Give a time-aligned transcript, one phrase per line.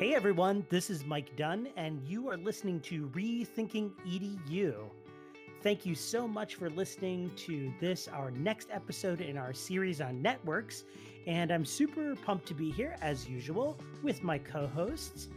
[0.00, 4.74] Hey everyone, this is Mike Dunn, and you are listening to Rethinking EDU.
[5.62, 10.22] Thank you so much for listening to this, our next episode in our series on
[10.22, 10.84] networks.
[11.26, 15.28] And I'm super pumped to be here, as usual, with my co hosts.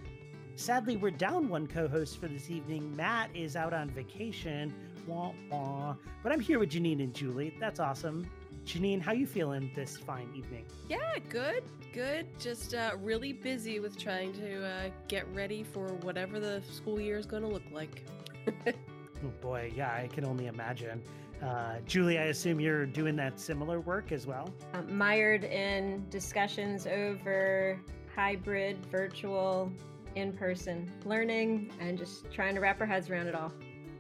[0.55, 2.95] Sadly, we're down one co host for this evening.
[2.95, 4.73] Matt is out on vacation.
[5.05, 5.95] Wah, wah.
[6.23, 7.54] But I'm here with Janine and Julie.
[7.59, 8.26] That's awesome.
[8.66, 10.66] Janine, how you feeling this fine evening?
[10.89, 10.98] Yeah,
[11.30, 11.63] good,
[11.94, 12.27] good.
[12.40, 17.18] Just uh, really busy with trying to uh, get ready for whatever the school year
[17.18, 18.04] is going to look like.
[18.48, 21.02] oh boy, yeah, I can only imagine.
[21.41, 24.54] Uh, Julie, I assume you're doing that similar work as well.
[24.73, 27.80] Um, mired in discussions over
[28.16, 29.71] hybrid, virtual,
[30.16, 33.52] in-person learning, and just trying to wrap our heads around it all.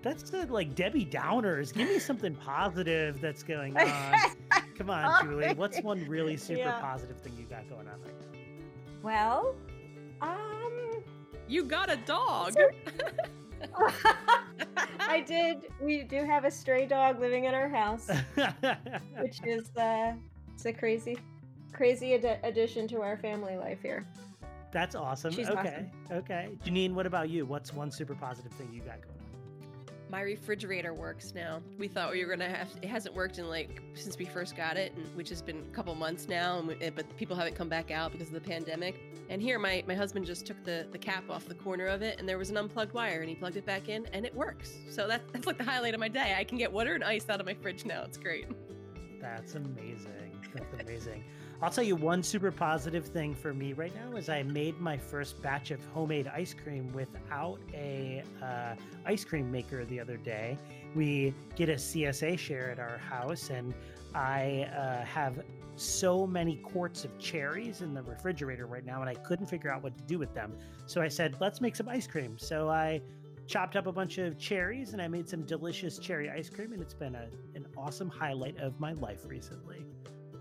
[0.03, 1.73] That's the, like Debbie Downers.
[1.73, 4.19] Give me something positive that's going on.
[4.77, 5.53] Come on, Julie.
[5.53, 6.79] What's one really super yeah.
[6.79, 8.37] positive thing you got going on right now?
[9.01, 9.55] Well,
[10.21, 11.03] um,
[11.47, 12.53] you got a dog.
[14.99, 15.67] I did.
[15.81, 18.09] We do have a stray dog living in our house,
[19.19, 20.13] which is uh,
[20.53, 21.17] it's a crazy,
[21.71, 24.05] crazy ad- addition to our family life here.
[24.71, 25.31] That's awesome.
[25.31, 26.17] She's okay, awesome.
[26.17, 26.49] okay.
[26.65, 27.45] Janine, what about you?
[27.45, 29.22] What's one super positive thing you got going on?
[30.13, 31.59] My refrigerator works now.
[31.79, 34.77] We thought we were gonna have it hasn't worked in like since we first got
[34.77, 36.61] it, which has been a couple months now.
[36.61, 39.01] We, but people haven't come back out because of the pandemic.
[39.29, 42.19] And here, my my husband just took the the cap off the corner of it,
[42.19, 44.77] and there was an unplugged wire, and he plugged it back in, and it works.
[44.87, 46.35] So that, that's like the highlight of my day.
[46.37, 48.03] I can get water and ice out of my fridge now.
[48.03, 48.45] It's great.
[49.19, 50.39] That's amazing.
[50.53, 51.23] That's amazing.
[51.63, 54.97] I'll tell you one super positive thing for me right now is I made my
[54.97, 58.75] first batch of homemade ice cream without a uh,
[59.05, 60.57] ice cream maker the other day.
[60.93, 63.73] We get a CSA share at our house, and
[64.13, 65.41] I uh, have
[65.77, 69.83] so many quarts of cherries in the refrigerator right now, and I couldn't figure out
[69.83, 70.57] what to do with them.
[70.85, 72.37] So I said, let's make some ice cream.
[72.37, 73.01] So I
[73.47, 76.81] chopped up a bunch of cherries and I made some delicious cherry ice cream, and
[76.81, 79.85] it's been a, an awesome highlight of my life recently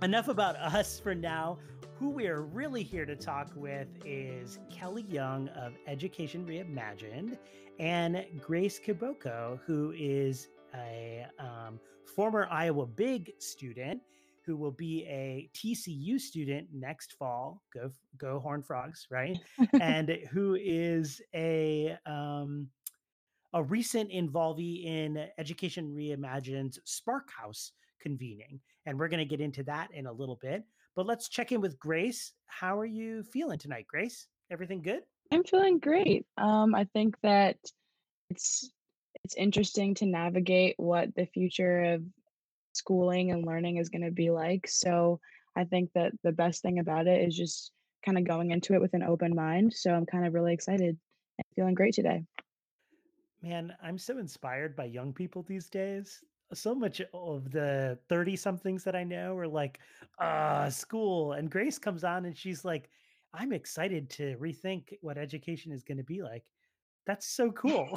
[0.02, 1.58] enough about us for now.
[1.98, 7.38] Who we are really here to talk with is Kelly Young of Education Reimagined
[7.78, 11.78] and Grace Kiboko, who is a um,
[12.16, 14.00] former Iowa Big student
[14.44, 17.62] who will be a TCU student next fall.
[17.72, 17.88] Go,
[18.18, 19.38] go Horn Frogs, right?
[19.80, 22.66] and who is a um,
[23.54, 28.60] a recent involvee in Education Reimagined's Spark House convening.
[28.86, 30.64] And we're going to get into that in a little bit.
[30.94, 32.32] But let's check in with Grace.
[32.46, 34.26] How are you feeling tonight, Grace?
[34.50, 35.00] Everything good?
[35.32, 36.26] I'm feeling great.
[36.36, 37.56] Um, I think that
[38.28, 38.70] it's
[39.24, 42.02] it's interesting to navigate what the future of
[42.72, 44.66] schooling and learning is going to be like.
[44.68, 45.20] So
[45.56, 47.72] I think that the best thing about it is just
[48.04, 49.72] kind of going into it with an open mind.
[49.72, 50.98] So I'm kind of really excited
[51.38, 52.24] and feeling great today.
[53.42, 56.20] Man, I'm so inspired by young people these days
[56.54, 59.80] so much of the 30 somethings that I know are like,
[60.18, 61.32] uh, school.
[61.32, 62.88] And Grace comes on and she's like,
[63.34, 66.44] I'm excited to rethink what education is going to be like.
[67.06, 67.88] That's so cool.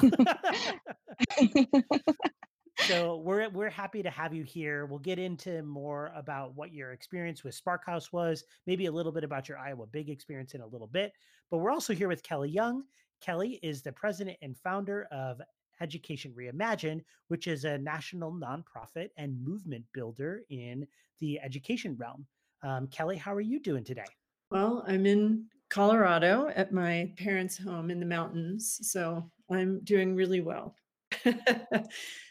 [2.78, 4.86] so we're we're happy to have you here.
[4.86, 9.22] We'll get into more about what your experience with Sparkhouse was, maybe a little bit
[9.22, 11.12] about your Iowa Big experience in a little bit.
[11.50, 12.82] But we're also here with Kelly Young.
[13.20, 15.40] Kelly is the president and founder of
[15.80, 20.86] Education Reimagined, which is a national nonprofit and movement builder in
[21.20, 22.26] the education realm.
[22.62, 24.04] Um, Kelly, how are you doing today?
[24.50, 30.40] Well, I'm in Colorado at my parents' home in the mountains, so I'm doing really
[30.40, 30.74] well.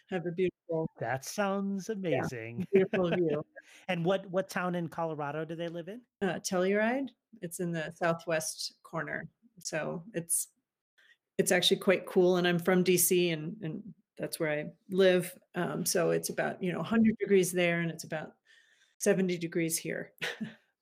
[0.10, 0.88] Have a beautiful.
[1.00, 2.60] That sounds amazing.
[2.60, 3.44] Yeah, beautiful view.
[3.88, 6.02] and what what town in Colorado do they live in?
[6.22, 7.10] Uh, Telluride.
[7.42, 9.28] It's in the southwest corner,
[9.60, 10.50] so it's
[11.38, 12.38] it's actually quite cool.
[12.38, 13.84] And I'm from DC and, and
[14.18, 15.34] that's where I live.
[15.56, 18.34] Um, so it's about, you know, 100 degrees there and it's about
[19.00, 20.12] 70 degrees here.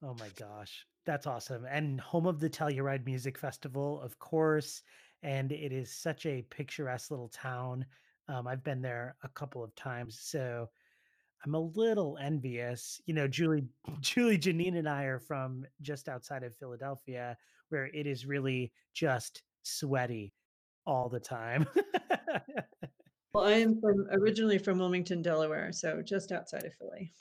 [0.03, 0.85] oh my gosh.
[1.05, 1.65] That's awesome.
[1.69, 4.83] And home of the Telluride Music Festival, of course.
[5.21, 7.85] And it is such a picturesque little town.
[8.29, 10.19] Um, I've been there a couple of times.
[10.21, 10.69] So
[11.43, 13.01] I'm a little envious.
[13.05, 13.65] You know, Julie,
[13.99, 17.35] Julie, Janine, and I are from just outside of Philadelphia,
[17.69, 20.33] where it is really just sweaty
[20.85, 21.67] all the time.
[23.33, 27.13] well, I am from originally from Wilmington, Delaware, so just outside of Philly.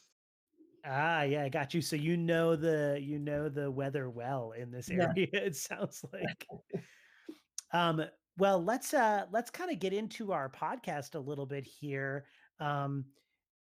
[0.85, 1.81] Ah, yeah, I got you.
[1.81, 5.13] So you know the you know the weather well in this area.
[5.17, 5.27] Yeah.
[5.33, 6.47] It sounds like.
[7.73, 8.05] um,
[8.39, 12.25] well, let's uh let's kind of get into our podcast a little bit here.
[12.59, 13.05] Um,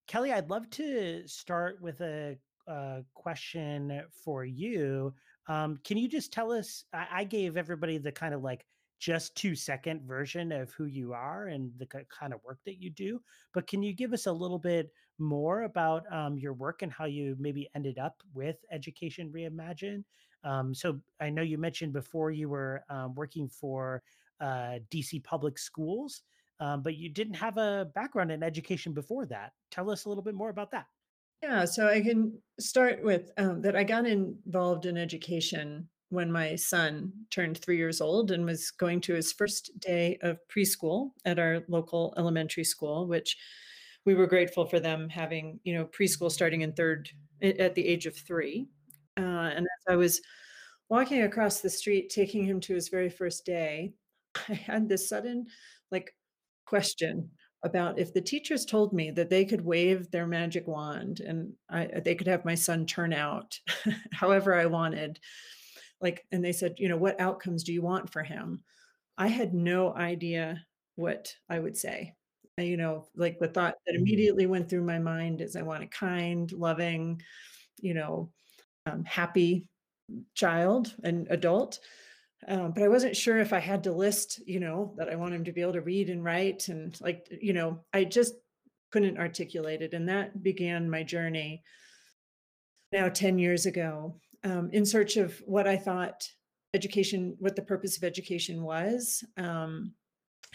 [0.08, 2.38] Kelly, I'd love to start with a
[2.68, 5.14] uh, question for you.
[5.48, 6.86] Um, can you just tell us?
[6.94, 8.66] I, I gave everybody the kind of like
[9.04, 12.90] just two second version of who you are and the kind of work that you
[12.90, 13.20] do.
[13.54, 17.04] But can you give us a little bit more about um, your work and how
[17.04, 20.06] you maybe ended up with Education Reimagine?
[20.46, 24.02] Um, so I know you mentioned before you were um, working for
[24.40, 26.22] uh, DC Public Schools,
[26.62, 29.52] um, but you didn't have a background in education before that.
[29.70, 30.86] Tell us a little bit more about that.
[31.42, 36.56] Yeah, so I can start with um, that I got involved in education when my
[36.56, 41.40] son turned three years old and was going to his first day of preschool at
[41.40, 43.38] our local elementary school, which
[44.06, 47.10] we were grateful for them having, you know, preschool starting in third
[47.42, 48.68] at the age of three.
[49.18, 49.22] Uh,
[49.56, 50.22] and as I was
[50.90, 53.94] walking across the street, taking him to his very first day,
[54.50, 55.48] I had this sudden,
[55.92, 56.14] like,
[56.66, 57.30] question
[57.64, 61.86] about if the teachers told me that they could wave their magic wand and I,
[62.04, 63.58] they could have my son turn out
[64.12, 65.20] however I wanted
[66.04, 68.62] like and they said you know what outcomes do you want for him?
[69.18, 70.64] I had no idea
[70.96, 72.14] what i would say.
[72.58, 74.04] You know like the thought that mm-hmm.
[74.04, 77.22] immediately went through my mind is i want a kind loving
[77.82, 78.32] you know
[78.86, 79.68] um, happy
[80.36, 81.80] child and adult.
[82.46, 85.34] Um, but i wasn't sure if i had to list you know that i want
[85.34, 88.34] him to be able to read and write and like you know i just
[88.94, 91.64] couldn't articulate it and that began my journey.
[92.92, 96.28] Now 10 years ago um, in search of what I thought
[96.74, 99.24] education, what the purpose of education was.
[99.38, 99.94] Um,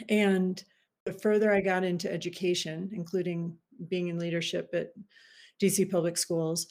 [0.08, 0.62] and
[1.04, 3.56] the further I got into education, including
[3.88, 4.88] being in leadership at
[5.62, 6.66] DC Public Schools,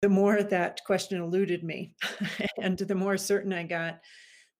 [0.00, 1.94] the more that question eluded me.
[2.62, 4.00] and the more certain I got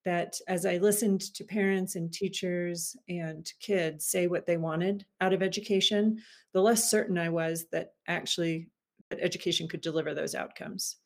[0.04, 5.32] that as I listened to parents and teachers and kids say what they wanted out
[5.32, 6.18] of education,
[6.52, 8.68] the less certain I was that actually
[9.10, 10.96] that education could deliver those outcomes.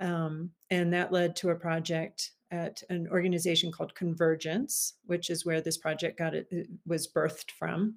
[0.00, 5.60] Um, and that led to a project at an organization called Convergence, which is where
[5.60, 7.96] this project got it, it was birthed from.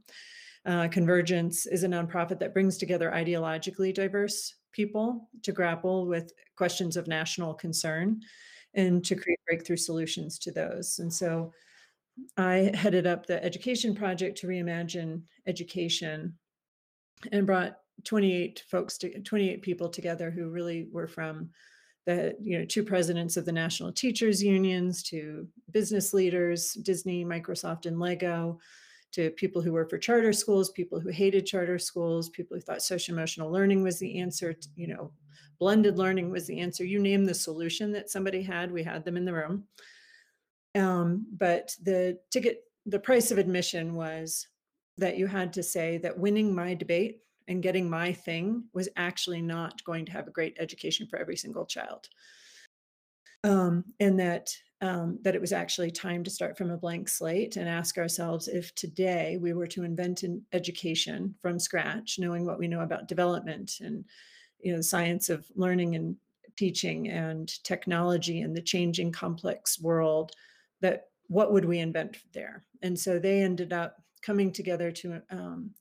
[0.66, 6.98] Uh, Convergence is a nonprofit that brings together ideologically diverse people to grapple with questions
[6.98, 8.22] of national concern
[8.74, 11.00] and to create breakthrough solutions to those.
[11.00, 11.52] And so
[12.38, 16.38] I headed up the education project to reimagine education
[17.32, 21.50] and brought 28 folks to 28 people together who really were from
[22.42, 28.00] you know two presidents of the national teachers unions to business leaders disney microsoft and
[28.00, 28.60] lego
[29.12, 32.82] to people who work for charter schools people who hated charter schools people who thought
[32.82, 35.12] social emotional learning was the answer to, you know
[35.62, 39.16] blended learning was the answer you name the solution that somebody had we had them
[39.16, 39.64] in the room.
[40.74, 44.48] Um, but the ticket the price of admission was
[44.98, 47.20] that you had to say that winning my debate
[47.52, 51.36] and getting my thing was actually not going to have a great education for every
[51.36, 52.08] single child.
[53.44, 57.58] Um, and that um, that it was actually time to start from a blank slate
[57.58, 62.58] and ask ourselves if today we were to invent an education from scratch, knowing what
[62.58, 64.06] we know about development and
[64.62, 66.16] you know the science of learning and
[66.56, 70.32] teaching and technology and the changing complex world,
[70.80, 72.64] that what would we invent there?
[72.82, 75.72] And so they ended up coming together to um,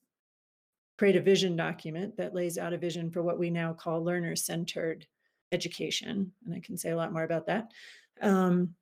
[1.00, 4.36] create a vision document that lays out a vision for what we now call learner
[4.36, 5.06] centered
[5.50, 6.30] education.
[6.44, 7.70] And I can say a lot more about that.
[8.20, 8.74] Um,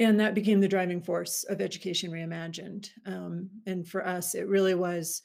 [0.00, 2.88] and that became the driving force of Education Reimagined.
[3.06, 5.22] Um, and for us, it really was,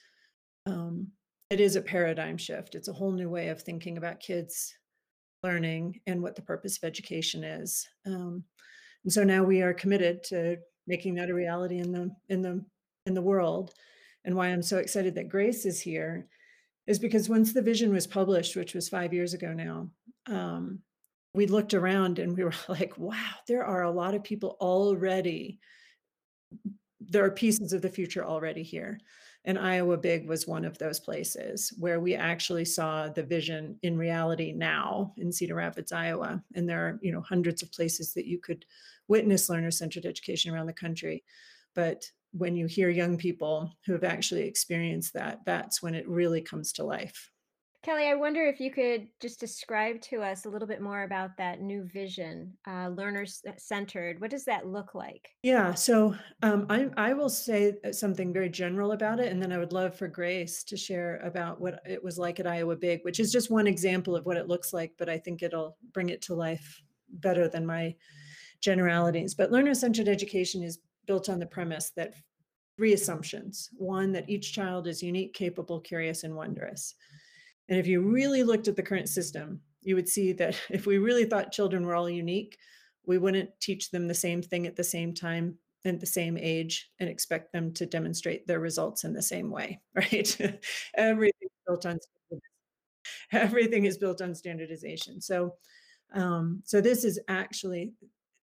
[0.68, 1.08] um,
[1.50, 2.76] it is a paradigm shift.
[2.76, 4.76] It's a whole new way of thinking about kids
[5.42, 7.88] learning and what the purpose of education is.
[8.06, 8.44] Um,
[9.06, 12.64] and so now we are committed to making that a reality in the in the
[13.08, 13.74] in the world
[14.26, 16.28] and why I'm so excited that Grace is here
[16.88, 19.90] is because once the vision was published, which was five years ago now,
[20.28, 20.80] um,
[21.34, 25.60] we looked around and we were like, wow, there are a lot of people already.
[27.00, 29.00] There are pieces of the future already here.
[29.44, 33.98] And Iowa Big was one of those places where we actually saw the vision in
[33.98, 36.44] reality now in Cedar Rapids, Iowa.
[36.54, 38.66] And there are, you know, hundreds of places that you could
[39.08, 41.24] witness learner-centered education around the country.
[41.74, 46.42] But when you hear young people who have actually experienced that, that's when it really
[46.42, 47.30] comes to life.
[47.84, 51.36] Kelly, I wonder if you could just describe to us a little bit more about
[51.38, 54.22] that new vision, uh, learners centered.
[54.22, 55.28] What does that look like?
[55.42, 59.52] Yeah, so um, I, I will say uh, something very general about it, and then
[59.52, 63.00] I would love for Grace to share about what it was like at Iowa Big,
[63.02, 66.10] which is just one example of what it looks like, but I think it'll bring
[66.10, 67.96] it to life better than my
[68.60, 69.34] generalities.
[69.34, 72.14] But learner centered education is built on the premise that
[72.78, 73.70] three assumptions.
[73.74, 76.96] One, that each child is unique, capable, curious, and wondrous.
[77.70, 80.98] And if you really looked at the current system, you would see that if we
[80.98, 82.58] really thought children were all unique,
[83.06, 86.92] we wouldn't teach them the same thing at the same time and the same age
[87.00, 90.38] and expect them to demonstrate their results in the same way, right?
[90.96, 91.98] Everything built on
[93.32, 95.22] everything is built on standardization.
[95.22, 95.56] So,
[96.14, 97.94] um, so this is actually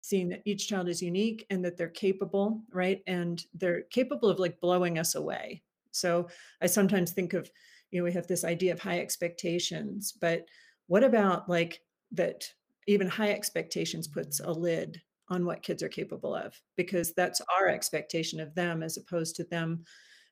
[0.08, 3.02] seeing that each child is unique and that they're capable, right?
[3.08, 5.62] And they're capable of like blowing us away.
[5.92, 6.30] So
[6.62, 7.52] I sometimes think of,
[7.92, 10.46] you know, we have this idea of high expectations, but
[10.88, 11.82] what about like
[12.14, 12.46] that
[12.88, 17.68] even high expectations puts a lid on what kids are capable of because that's our
[17.68, 19.84] expectation of them as opposed to them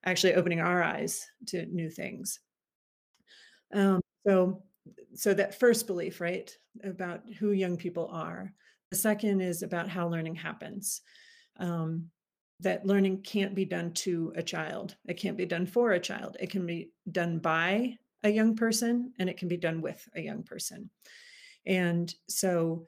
[0.05, 2.39] actually opening our eyes to new things
[3.73, 4.63] um, so
[5.13, 6.49] so that first belief right
[6.85, 8.53] about who young people are
[8.91, 11.01] the second is about how learning happens
[11.57, 12.09] um,
[12.61, 14.95] that learning can't be done to a child.
[15.07, 16.37] It can't be done for a child.
[16.39, 20.21] It can be done by a young person and it can be done with a
[20.21, 20.89] young person.
[21.65, 22.85] And so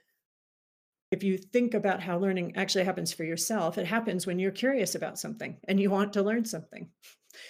[1.12, 4.96] if you think about how learning actually happens for yourself, it happens when you're curious
[4.96, 6.90] about something and you want to learn something.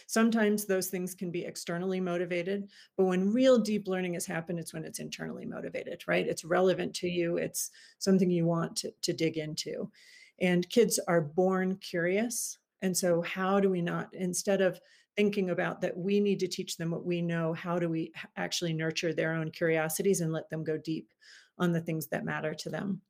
[0.08, 4.74] Sometimes those things can be externally motivated, but when real deep learning has happened, it's
[4.74, 6.27] when it's internally motivated, right?
[6.27, 9.91] It's relevant to you, it's something you want to, to dig into.
[10.39, 12.60] And kids are born curious.
[12.82, 14.79] And so, how do we not, instead of
[15.15, 18.74] thinking about that we need to teach them what we know, how do we actually
[18.74, 21.12] nurture their own curiosities and let them go deep
[21.58, 23.01] on the things that matter to them?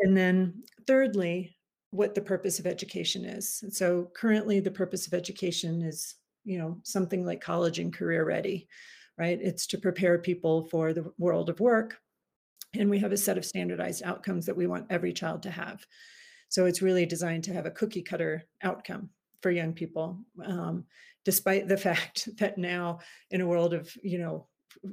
[0.00, 1.56] And then, thirdly,
[1.90, 3.64] what the purpose of education is.
[3.70, 6.14] So, currently, the purpose of education is,
[6.44, 8.68] you know, something like college and career ready,
[9.16, 9.38] right?
[9.40, 11.96] It's to prepare people for the world of work.
[12.74, 15.84] And we have a set of standardized outcomes that we want every child to have.
[16.50, 20.84] So, it's really designed to have a cookie cutter outcome for young people, um,
[21.24, 22.98] despite the fact that now,
[23.30, 24.46] in a world of, you know,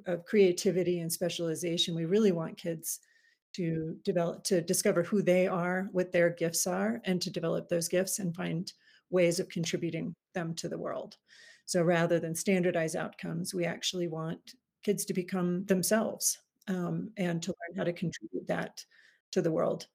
[0.06, 3.00] of creativity and specialization, we really want kids
[3.56, 7.88] to develop to discover who they are what their gifts are and to develop those
[7.88, 8.74] gifts and find
[9.10, 11.18] ways of contributing them to the world.
[11.66, 14.40] So rather than standardize outcomes we actually want
[14.84, 18.84] kids to become themselves um, and to learn how to contribute that
[19.32, 19.88] to the world.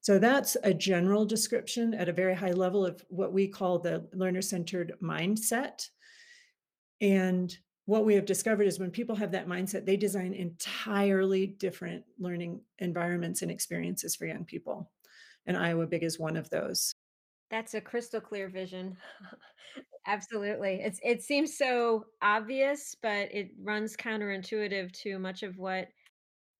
[0.00, 4.06] So that's a general description at a very high level of what we call the
[4.12, 5.88] learner centered mindset.
[7.00, 7.56] And
[7.86, 12.60] what we have discovered is when people have that mindset, they design entirely different learning
[12.78, 14.90] environments and experiences for young people.
[15.46, 16.92] And Iowa Big is one of those.
[17.50, 18.96] That's a crystal clear vision.
[20.06, 20.80] Absolutely.
[20.82, 25.88] It's it seems so obvious, but it runs counterintuitive to much of what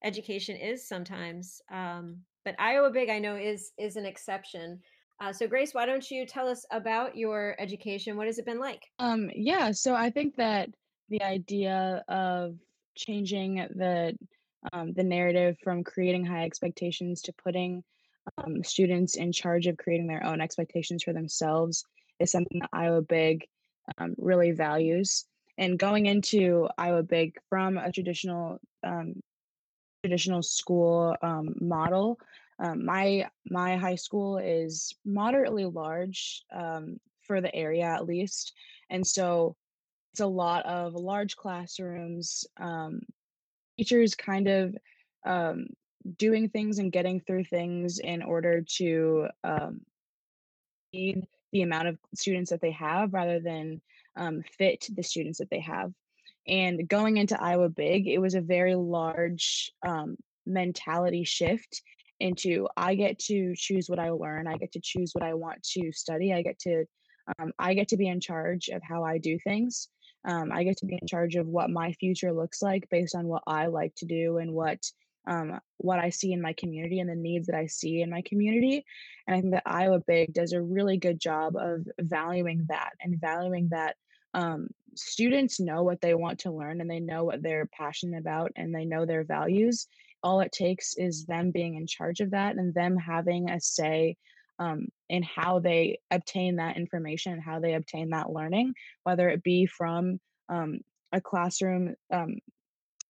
[0.04, 1.60] education is sometimes.
[1.72, 4.80] Um, but Iowa Big, I know, is is an exception.
[5.20, 8.16] Uh, so, Grace, why don't you tell us about your education?
[8.16, 8.82] What has it been like?
[8.98, 10.70] Um, yeah, so I think that
[11.10, 12.54] the idea of
[12.96, 14.16] changing the
[14.72, 17.82] um, the narrative from creating high expectations to putting
[18.38, 21.84] um, students in charge of creating their own expectations for themselves
[22.18, 23.46] is something that Iowa Big
[23.98, 25.24] um, really values.
[25.56, 29.14] And going into Iowa Big from a traditional um,
[30.04, 32.18] traditional school um, model,
[32.58, 36.44] um, my my high school is moderately large
[37.22, 38.52] for the area at least,
[38.90, 39.56] and so
[40.12, 43.00] it's a lot of large classrooms, um,
[43.78, 44.76] teachers kind of
[45.24, 45.66] um,
[46.16, 49.80] doing things and getting through things in order to um,
[50.92, 53.80] feed the amount of students that they have rather than
[54.16, 55.92] um, fit the students that they have.
[56.48, 61.82] And going into Iowa Big, it was a very large um, mentality shift
[62.18, 65.62] into I get to choose what I learn, I get to choose what I want
[65.74, 66.84] to study, I get to
[67.38, 69.88] um, I get to be in charge of how I do things.
[70.24, 73.26] Um, I get to be in charge of what my future looks like based on
[73.26, 74.78] what I like to do and what
[75.26, 78.22] um, what I see in my community and the needs that I see in my
[78.22, 78.84] community.
[79.26, 83.20] And I think that Iowa Big does a really good job of valuing that and
[83.20, 83.96] valuing that
[84.34, 88.52] um, students know what they want to learn and they know what they're passionate about
[88.56, 89.86] and they know their values.
[90.22, 94.16] All it takes is them being in charge of that and them having a say
[94.60, 99.66] um, in how they obtain that information how they obtain that learning, whether it be
[99.66, 100.80] from um,
[101.12, 102.36] a classroom um,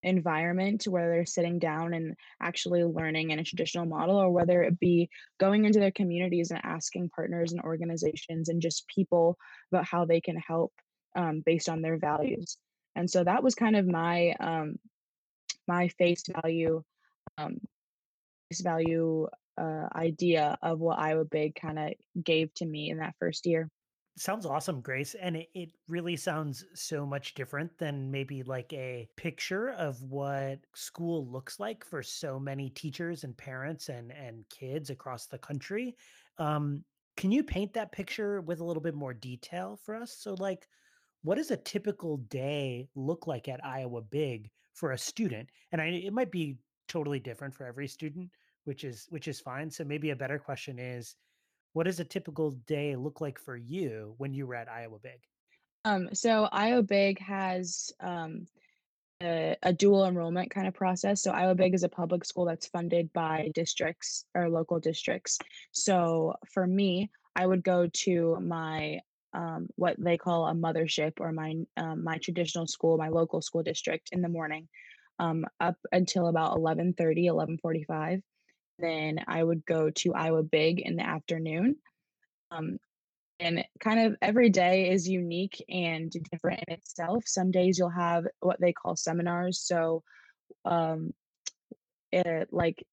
[0.03, 4.79] environment where they're sitting down and actually learning in a traditional model, or whether it
[4.81, 9.37] be going into their communities and asking partners and organizations and just people
[9.73, 10.73] about how they can help
[11.17, 12.57] um, based on their values.
[12.97, 14.77] And so that was kind of my um,
[15.69, 16.83] my face value
[17.39, 17.59] um,
[18.49, 19.29] face value
[19.61, 21.93] uh, idea of what Iowa Big kind of
[22.25, 23.69] gave to me in that first year.
[24.17, 25.15] Sounds awesome, Grace.
[25.15, 30.59] And it, it really sounds so much different than maybe like a picture of what
[30.75, 35.97] school looks like for so many teachers and parents and, and kids across the country.
[36.39, 36.85] Um,
[37.17, 40.17] can you paint that picture with a little bit more detail for us?
[40.19, 40.67] So, like,
[41.23, 45.49] what does a typical day look like at Iowa Big for a student?
[45.73, 46.57] And I, it might be
[46.89, 48.31] totally different for every student,
[48.65, 49.71] which is which is fine.
[49.71, 51.17] So maybe a better question is
[51.73, 55.21] what does a typical day look like for you when you were at Iowa Big?
[55.85, 58.47] Um, so Iowa Big has um,
[59.23, 61.23] a, a dual enrollment kind of process.
[61.23, 65.39] So Iowa Big is a public school that's funded by districts or local districts.
[65.73, 69.01] So for me, I would go to my
[69.33, 73.63] um, what they call a mothership or my um, my traditional school, my local school
[73.63, 74.69] district in the morning,
[75.21, 78.23] um, up until about 11:30, 11:45.
[78.81, 81.77] Then I would go to Iowa Big in the afternoon.
[82.51, 82.79] Um,
[83.39, 87.25] and kind of every day is unique and different in itself.
[87.27, 89.61] Some days you'll have what they call seminars.
[89.61, 90.03] So,
[90.65, 91.13] um,
[92.13, 92.85] it, like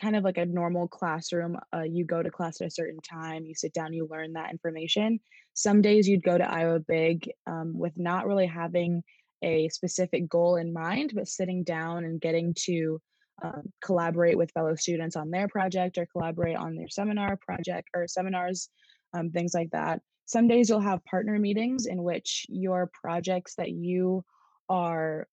[0.00, 1.56] kind of like a normal classroom.
[1.74, 4.50] Uh, you go to class at a certain time, you sit down, you learn that
[4.50, 5.20] information.
[5.54, 9.02] Some days you'd go to Iowa Big um, with not really having
[9.42, 13.00] a specific goal in mind, but sitting down and getting to
[13.42, 18.06] um, collaborate with fellow students on their project or collaborate on their seminar project or
[18.06, 18.68] seminars,
[19.14, 20.00] um, things like that.
[20.26, 24.24] Some days you'll have partner meetings in which your projects that you
[24.68, 25.26] are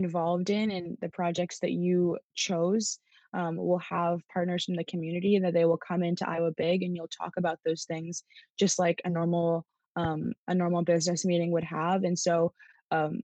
[0.00, 2.98] involved in and the projects that you chose
[3.34, 6.96] um, will have partners from the community that they will come into Iowa Big and
[6.96, 8.22] you'll talk about those things
[8.58, 12.02] just like a normal um, a normal business meeting would have.
[12.02, 12.52] And so
[12.90, 13.20] um,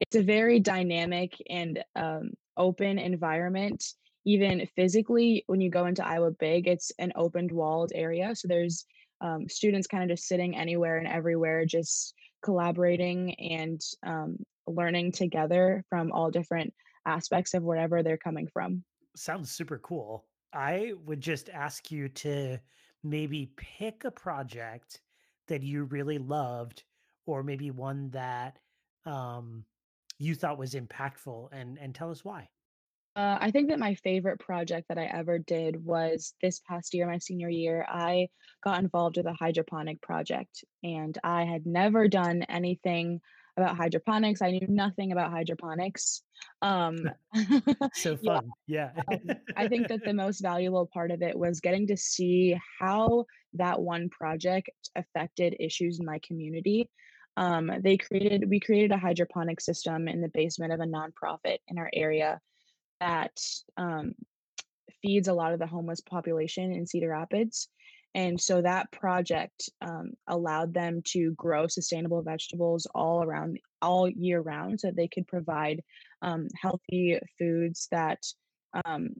[0.00, 3.84] it's a very dynamic and um, open environment.
[4.24, 8.34] Even physically, when you go into Iowa Big, it's an opened walled area.
[8.34, 8.84] So there's
[9.20, 14.36] um, students kind of just sitting anywhere and everywhere, just collaborating and um,
[14.66, 16.74] learning together from all different
[17.06, 18.84] aspects of wherever they're coming from
[19.18, 20.24] sounds super cool.
[20.52, 22.58] I would just ask you to
[23.02, 25.00] maybe pick a project
[25.48, 26.84] that you really loved
[27.26, 28.58] or maybe one that
[29.04, 29.64] um,
[30.18, 32.48] you thought was impactful and and tell us why.
[33.16, 37.08] Uh, I think that my favorite project that I ever did was this past year,
[37.08, 37.84] my senior year.
[37.88, 38.28] I
[38.62, 43.20] got involved with a hydroponic project, and I had never done anything
[43.56, 44.40] about hydroponics.
[44.40, 46.22] I knew nothing about hydroponics.
[46.62, 47.10] Um,
[47.94, 48.50] so fun.
[48.68, 48.92] Yeah.
[48.96, 49.02] yeah.
[49.16, 53.24] um, I think that the most valuable part of it was getting to see how
[53.54, 56.88] that one project affected issues in my community.
[57.38, 61.78] Um, they created, we created a hydroponic system in the basement of a nonprofit in
[61.78, 62.40] our area
[63.00, 63.38] that
[63.76, 64.14] um,
[65.00, 67.68] feeds a lot of the homeless population in Cedar Rapids.
[68.16, 74.40] And so that project um, allowed them to grow sustainable vegetables all around, all year
[74.40, 75.80] round, so they could provide
[76.22, 78.18] um, healthy foods that
[78.84, 79.10] um,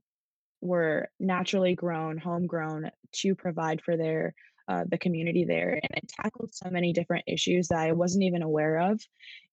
[0.60, 4.34] were naturally grown, homegrown to provide for their
[4.68, 8.42] uh, the community there and it tackled so many different issues that i wasn't even
[8.42, 9.00] aware of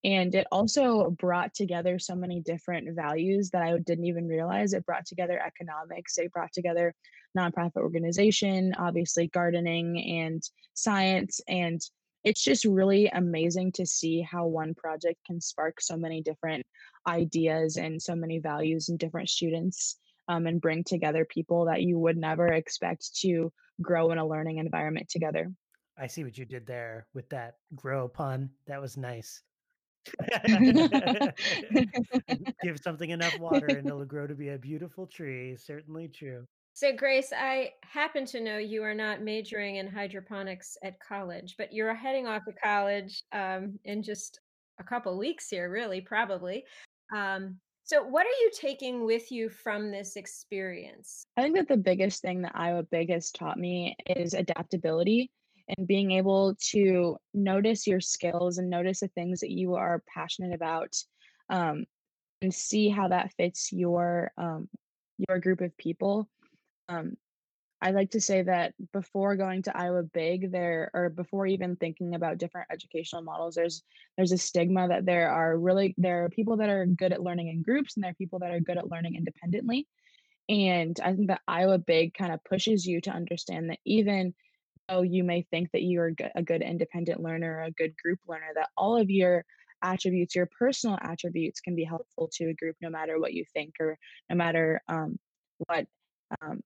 [0.04, 4.72] and it also brought together so many different values that i didn't even realize.
[4.72, 6.94] It brought together economics it brought together
[7.36, 10.42] nonprofit organization obviously gardening and
[10.74, 11.80] science and
[12.24, 16.66] it's just really amazing to see how one project can spark so many different
[17.06, 19.96] ideas and so many values in different students
[20.28, 24.58] um, and bring together people that you would never expect to grow in a learning
[24.58, 25.50] environment together.
[25.98, 28.50] I see what you did there with that grow pun.
[28.66, 29.42] That was nice.
[32.62, 35.56] Give something enough water and it'll grow to be a beautiful tree.
[35.56, 36.44] Certainly true.
[36.74, 41.72] So, Grace, I happen to know you are not majoring in hydroponics at college, but
[41.72, 44.40] you're heading off to college um, in just
[44.78, 46.64] a couple weeks here, really, probably.
[47.14, 47.56] Um,
[47.86, 51.24] so, what are you taking with you from this experience?
[51.36, 55.30] I think that the biggest thing that Iowa Big has taught me is adaptability
[55.68, 60.52] and being able to notice your skills and notice the things that you are passionate
[60.52, 60.96] about
[61.48, 61.84] um,
[62.42, 64.68] and see how that fits your um,
[65.28, 66.28] your group of people.
[66.88, 67.16] Um,
[67.82, 72.14] I like to say that before going to Iowa Big, there or before even thinking
[72.14, 73.82] about different educational models, there's
[74.16, 77.48] there's a stigma that there are really there are people that are good at learning
[77.48, 79.86] in groups and there are people that are good at learning independently.
[80.48, 84.32] And I think that Iowa Big kind of pushes you to understand that even
[84.88, 88.52] though you may think that you are a good independent learner, a good group learner,
[88.54, 89.44] that all of your
[89.82, 93.74] attributes, your personal attributes, can be helpful to a group, no matter what you think
[93.80, 93.98] or
[94.30, 95.18] no matter um,
[95.66, 95.86] what
[96.40, 96.60] um,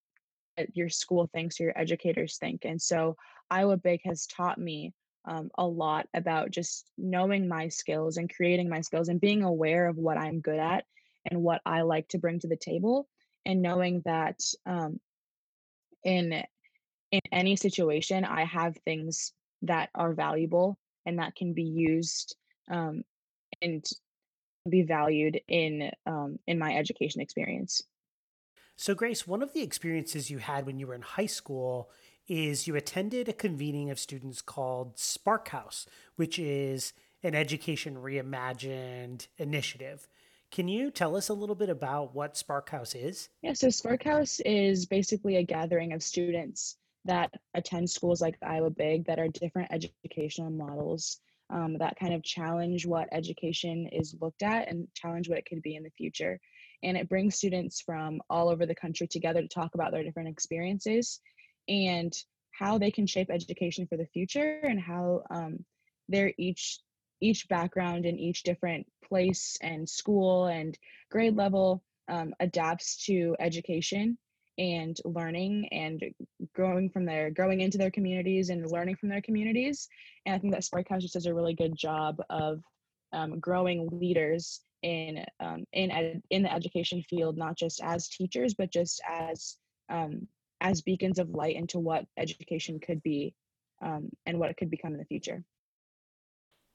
[0.75, 2.65] your school thinks or your educators think.
[2.65, 3.17] And so
[3.51, 4.93] Iowa Big has taught me
[5.25, 9.87] um, a lot about just knowing my skills and creating my skills and being aware
[9.87, 10.85] of what I'm good at
[11.31, 13.07] and what I like to bring to the table,
[13.45, 14.99] and knowing that um,
[16.05, 16.43] in
[17.13, 19.33] in any situation I have things
[19.63, 22.37] that are valuable and that can be used
[22.71, 23.03] um,
[23.61, 23.85] and
[24.69, 27.83] be valued in um, in my education experience.
[28.81, 31.91] So, Grace, one of the experiences you had when you were in high school
[32.27, 35.85] is you attended a convening of students called Spark House,
[36.17, 40.09] which is an education reimagined initiative.
[40.51, 43.29] Can you tell us a little bit about what Spark House is?
[43.43, 48.71] Yeah, so Spark House is basically a gathering of students that attend schools like Iowa
[48.71, 54.43] Big that are different educational models um, that kind of challenge what education is looked
[54.43, 56.41] at and challenge what it could be in the future.
[56.83, 60.29] And it brings students from all over the country together to talk about their different
[60.29, 61.21] experiences
[61.69, 62.13] and
[62.53, 65.65] how they can shape education for the future and how um,
[66.09, 66.81] they're each
[67.23, 70.79] each background in each different place and school and
[71.11, 74.17] grade level um, adapts to education
[74.59, 76.03] and learning and
[76.55, 79.89] growing from their growing into their communities and learning from their communities.
[80.27, 82.63] And I think that Spark House just does a really good job of
[83.13, 88.55] um, growing leaders in um, in ed- in the education field, not just as teachers,
[88.55, 89.57] but just as
[89.89, 90.27] um,
[90.61, 93.35] as beacons of light into what education could be
[93.83, 95.43] um, and what it could become in the future.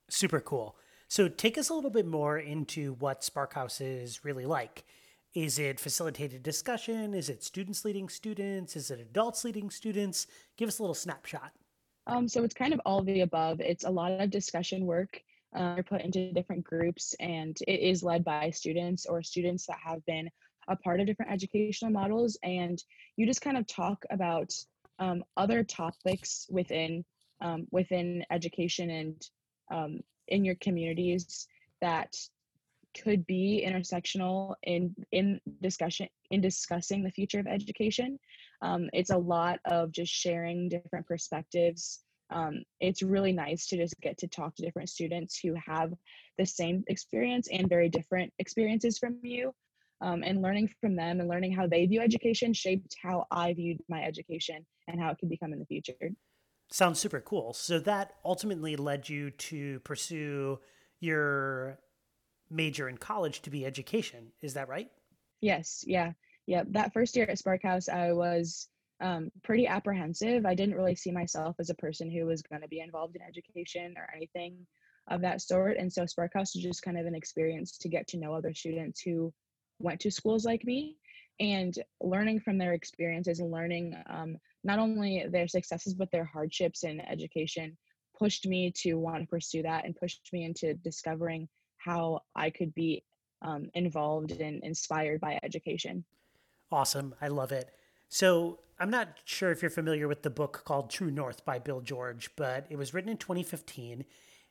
[0.09, 0.75] Super cool.
[1.07, 4.85] So take us a little bit more into what Spark House is really like.
[5.33, 7.13] Is it facilitated discussion?
[7.13, 8.75] Is it students leading students?
[8.75, 10.27] Is it adults leading students?
[10.57, 11.51] Give us a little snapshot.
[12.07, 13.59] Um, so it's kind of all of the above.
[13.59, 15.21] It's a lot of discussion work.
[15.55, 20.05] Uh, put into different groups, and it is led by students or students that have
[20.05, 20.29] been
[20.67, 22.37] a part of different educational models.
[22.43, 22.83] And
[23.15, 24.53] you just kind of talk about
[24.99, 27.05] um, other topics within
[27.41, 29.29] um, within education and
[29.71, 31.47] um, in your communities
[31.81, 32.15] that
[33.01, 38.17] could be intersectional in in discussion in discussing the future of education
[38.61, 43.95] um, it's a lot of just sharing different perspectives um, it's really nice to just
[44.01, 45.93] get to talk to different students who have
[46.37, 49.53] the same experience and very different experiences from you
[50.01, 53.79] um, and learning from them and learning how they view education shaped how i viewed
[53.87, 56.11] my education and how it could become in the future
[56.71, 60.59] sounds super cool so that ultimately led you to pursue
[60.99, 61.79] your
[62.49, 64.31] major in college to be education.
[64.41, 64.89] Is that right?
[65.41, 65.83] Yes.
[65.87, 66.13] Yeah.
[66.47, 66.63] Yeah.
[66.69, 68.67] That first year at Spark House, I was
[69.01, 70.45] um, pretty apprehensive.
[70.45, 73.21] I didn't really see myself as a person who was going to be involved in
[73.21, 74.65] education or anything
[75.09, 75.77] of that sort.
[75.77, 78.53] And so Spark House was just kind of an experience to get to know other
[78.53, 79.33] students who
[79.79, 80.95] went to schools like me
[81.39, 86.83] and learning from their experiences and learning um, not only their successes but their hardships
[86.83, 87.77] in education
[88.17, 92.73] pushed me to want to pursue that and pushed me into discovering how I could
[92.73, 93.03] be
[93.41, 96.05] um, involved and inspired by education.
[96.71, 97.13] Awesome.
[97.21, 97.69] I love it.
[98.09, 101.79] So, I'm not sure if you're familiar with the book called True North by Bill
[101.79, 104.03] George, but it was written in 2015.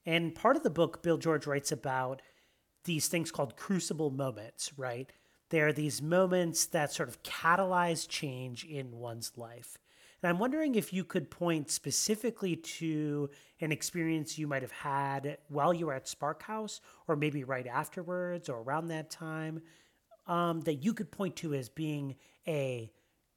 [0.07, 2.23] And part of the book, Bill George writes about
[2.85, 5.11] these things called crucible moments, right?
[5.51, 9.77] They are these moments that sort of catalyze change in one's life.
[10.23, 13.29] And I'm wondering if you could point specifically to
[13.61, 17.67] an experience you might have had while you were at Spark House, or maybe right
[17.67, 19.61] afterwards or around that time,
[20.27, 22.17] um, that you could point to as being
[22.49, 22.91] a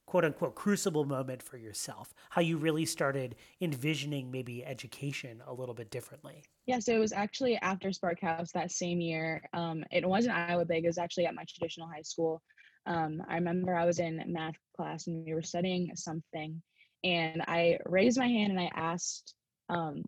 [0.07, 5.75] quote unquote crucible moment for yourself, how you really started envisioning maybe education a little
[5.75, 6.43] bit differently.
[6.65, 9.43] Yeah, so it was actually after Spark House that same year.
[9.53, 12.41] Um, it wasn't Iowa Big, it was actually at my traditional high school.
[12.87, 16.61] Um, I remember I was in math class and we were studying something,
[17.03, 19.35] and I raised my hand and I asked,
[19.69, 20.03] um,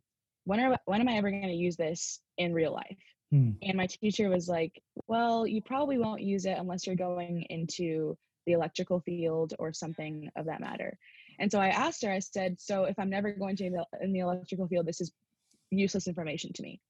[0.46, 2.98] when are when am I ever going to use this in real life?
[3.32, 3.52] Hmm.
[3.62, 8.18] And my teacher was like, well, you probably won't use it unless you're going into
[8.50, 10.98] the electrical field or something of that matter.
[11.38, 13.86] And so I asked her, I said, so if I'm never going to in the,
[14.02, 15.12] in the electrical field, this is
[15.70, 16.82] useless information to me.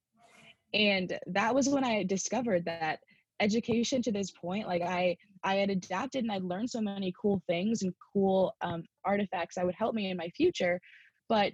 [0.74, 3.00] And that was when I discovered that
[3.40, 7.42] education to this point like i i had adapted and i'd learned so many cool
[7.48, 10.80] things and cool um, artifacts that would help me in my future
[11.30, 11.54] but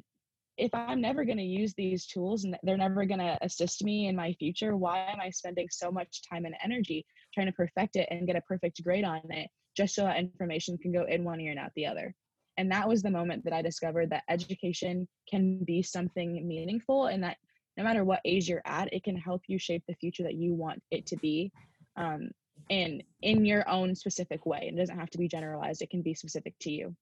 [0.58, 4.08] if i'm never going to use these tools and they're never going to assist me
[4.08, 7.96] in my future why am i spending so much time and energy trying to perfect
[7.98, 11.24] it and get a perfect grade on it just so that information can go in
[11.24, 12.14] one ear and out the other
[12.58, 17.24] and that was the moment that i discovered that education can be something meaningful and
[17.24, 17.38] that
[17.78, 20.54] no matter what age you're at it can help you shape the future that you
[20.54, 21.52] want it to be
[21.98, 22.30] um,
[22.70, 24.72] in your own specific way.
[24.72, 26.96] It doesn't have to be generalized, it can be specific to you.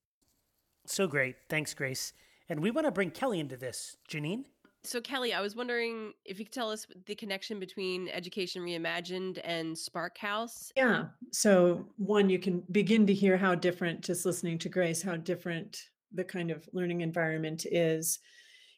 [0.85, 1.35] So great.
[1.49, 2.13] Thanks, Grace.
[2.49, 3.97] And we want to bring Kelly into this.
[4.09, 4.45] Janine?
[4.85, 9.39] So, Kelly, I was wondering if you could tell us the connection between Education Reimagined
[9.45, 10.73] and Spark House.
[10.75, 11.05] Yeah.
[11.31, 15.81] So, one, you can begin to hear how different, just listening to Grace, how different
[16.11, 18.19] the kind of learning environment is.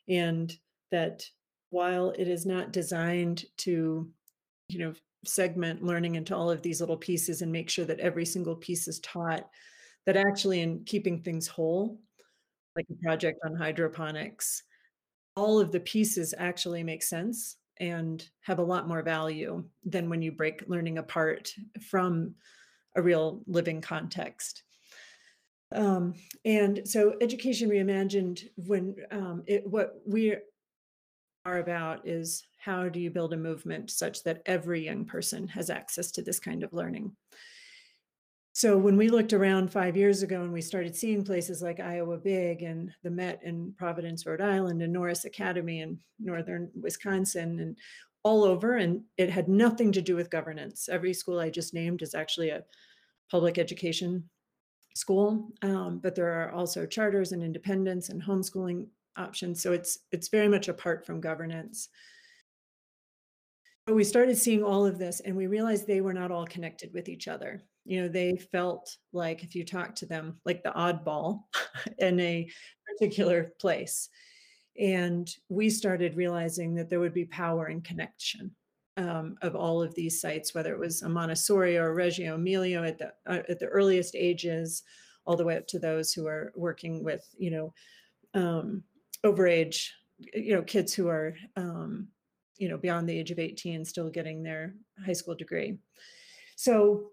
[0.08, 0.56] And
[0.91, 1.26] that
[1.72, 4.08] while it is not designed to,
[4.70, 4.94] you know,
[5.26, 8.88] segment learning into all of these little pieces and make sure that every single piece
[8.88, 9.50] is taught,
[10.06, 12.00] that actually in keeping things whole,
[12.76, 14.62] like a project on hydroponics,
[15.36, 20.21] all of the pieces actually make sense and have a lot more value than when
[20.21, 21.52] you break learning apart
[21.89, 22.34] from
[22.95, 24.63] a real living context.
[25.74, 26.13] Um,
[26.45, 30.36] and so, Education Reimagined, when um, it, what we
[31.45, 35.69] are about is how do you build a movement such that every young person has
[35.69, 37.12] access to this kind of learning?
[38.56, 42.18] So when we looked around five years ago and we started seeing places like Iowa
[42.18, 47.78] Big and the Met in Providence, Rhode Island, and Norris Academy in northern Wisconsin, and
[48.24, 50.88] all over, and it had nothing to do with governance.
[50.88, 52.63] Every school I just named is actually a
[53.30, 54.30] public education
[54.96, 58.88] school, um, but there are also charters and independents and homeschooling
[59.18, 59.62] options.
[59.62, 61.89] So it's it's very much apart from governance.
[63.86, 66.94] But we started seeing all of this, and we realized they were not all connected
[66.94, 70.71] with each other you know they felt like if you talk to them like the
[70.71, 71.43] oddball
[72.00, 72.48] in a
[72.88, 74.10] particular place.
[74.78, 78.52] And we started realizing that there would be power in connection
[78.98, 82.82] um, of all of these sites whether it was a montessori or a reggio emilia
[82.82, 84.84] at the uh, at the earliest ages
[85.26, 87.74] all the way up to those who are working with you know
[88.34, 88.84] um,
[89.26, 89.88] overage
[90.34, 92.08] you know kids who are um,
[92.58, 95.78] you know beyond the age of 18 still getting their high school degree.
[96.56, 97.12] So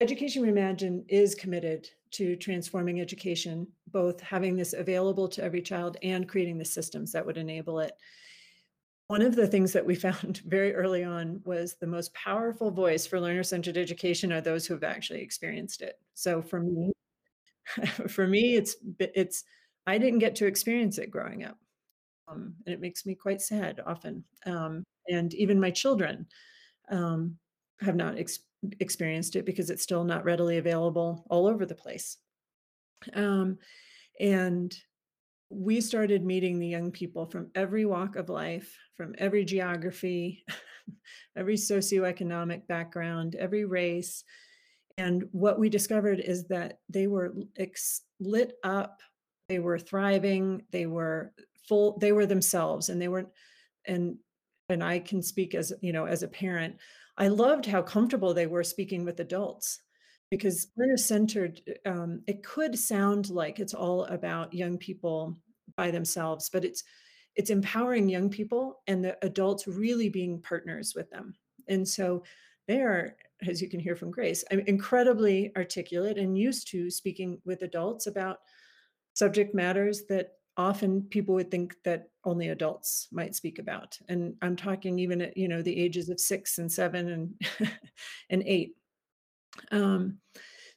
[0.00, 6.26] Education Reimagined is committed to transforming education, both having this available to every child and
[6.26, 7.92] creating the systems that would enable it.
[9.08, 13.06] One of the things that we found very early on was the most powerful voice
[13.06, 16.00] for learner centered education are those who have actually experienced it.
[16.14, 16.92] So for me,
[18.08, 19.44] for me, it's it's
[19.86, 21.58] I didn't get to experience it growing up,
[22.26, 24.24] um, and it makes me quite sad often.
[24.46, 26.26] Um, and even my children
[26.90, 27.36] um,
[27.80, 28.49] have not experienced
[28.80, 32.18] experienced it because it's still not readily available all over the place.
[33.14, 33.58] Um,
[34.18, 34.74] and
[35.48, 40.44] we started meeting the young people from every walk of life, from every geography,
[41.36, 44.22] every socioeconomic background, every race.
[44.98, 49.00] And what we discovered is that they were ex- lit up,
[49.48, 51.32] they were thriving, they were
[51.66, 53.28] full, they were themselves, and they weren't.
[53.86, 54.16] And
[54.68, 56.76] and I can speak as you know as a parent.
[57.20, 59.82] I loved how comfortable they were speaking with adults
[60.30, 65.36] because learner centered, um, it could sound like it's all about young people
[65.76, 66.82] by themselves, but it's
[67.36, 71.34] it's empowering young people and the adults really being partners with them.
[71.68, 72.24] And so
[72.66, 77.62] they are, as you can hear from Grace, incredibly articulate and used to speaking with
[77.62, 78.38] adults about
[79.14, 84.56] subject matters that often people would think that only adults might speak about and i'm
[84.56, 87.08] talking even at you know the ages of six and seven
[87.60, 87.70] and
[88.30, 88.74] and eight.
[89.70, 90.18] Um,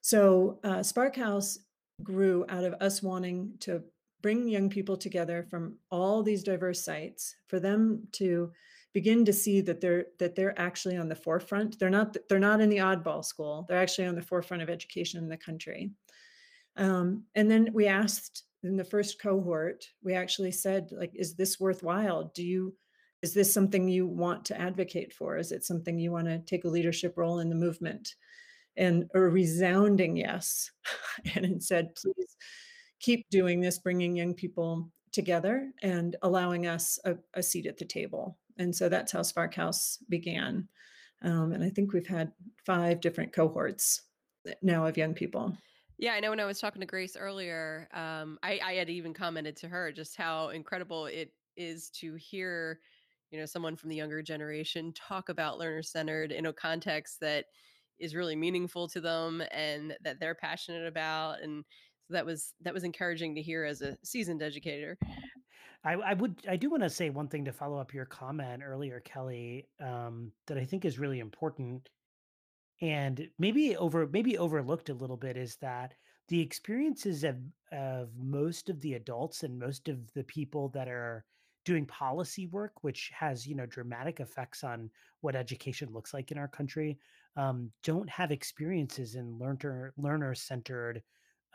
[0.01, 1.59] so uh, spark house
[2.01, 3.83] grew out of us wanting to
[4.21, 8.51] bring young people together from all these diverse sites for them to
[8.93, 11.79] begin to see that they're that they're actually on the forefront.
[11.79, 13.65] They're not they're not in the oddball school.
[13.67, 15.91] They're actually on the forefront of education in the country.
[16.75, 21.59] Um, and then we asked in the first cohort, we actually said, like, is this
[21.59, 22.31] worthwhile?
[22.33, 22.75] Do you,
[23.21, 25.37] is this something you want to advocate for?
[25.37, 28.15] Is it something you want to take a leadership role in the movement?
[28.75, 30.71] And a resounding yes.
[31.35, 32.35] and it said, please
[32.99, 37.85] keep doing this, bringing young people together and allowing us a, a seat at the
[37.85, 38.37] table.
[38.57, 40.67] And so that's how Spark House began.
[41.21, 42.31] Um, and I think we've had
[42.65, 44.01] five different cohorts
[44.61, 45.55] now of young people.
[45.97, 49.13] Yeah, I know when I was talking to Grace earlier, um, I, I had even
[49.13, 52.79] commented to her just how incredible it is to hear,
[53.31, 57.45] you know, someone from the younger generation talk about learner centered in a context that
[57.99, 61.41] is really meaningful to them and that they're passionate about.
[61.41, 61.63] And
[62.07, 64.97] so that was that was encouraging to hear as a seasoned educator.
[65.85, 68.63] I, I would I do want to say one thing to follow up your comment
[68.65, 71.89] earlier, Kelly, um, that I think is really important
[72.83, 75.93] and maybe over maybe overlooked a little bit is that
[76.27, 77.37] the experiences of
[77.71, 81.23] of most of the adults and most of the people that are
[81.63, 84.89] doing policy work which has you know dramatic effects on
[85.21, 86.99] what education looks like in our country
[87.37, 91.01] um, don't have experiences in learner learner centered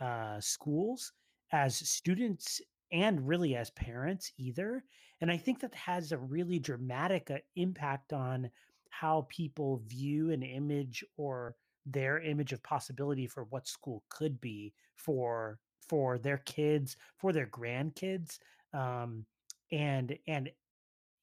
[0.00, 1.12] uh, schools
[1.52, 2.62] as students
[2.92, 4.82] and really as parents either.
[5.20, 8.50] And I think that has a really dramatic uh, impact on
[8.90, 11.54] how people view an image or
[11.86, 17.46] their image of possibility for what school could be for for their kids, for their
[17.46, 18.38] grandkids,
[18.74, 19.24] um,
[19.72, 20.50] and and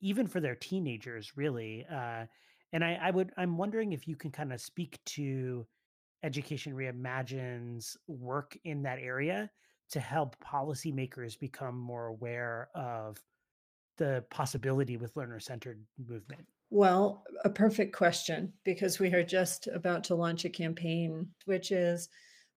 [0.02, 1.86] even for their teenagers, really.
[1.92, 2.26] Uh,
[2.74, 5.66] and I, I would I'm wondering if you can kind of speak to
[6.24, 9.50] Education Reimagine's work in that area
[9.92, 13.18] to help policymakers become more aware of
[13.98, 16.46] the possibility with learner centered movement.
[16.76, 22.10] Well, a perfect question because we are just about to launch a campaign, which is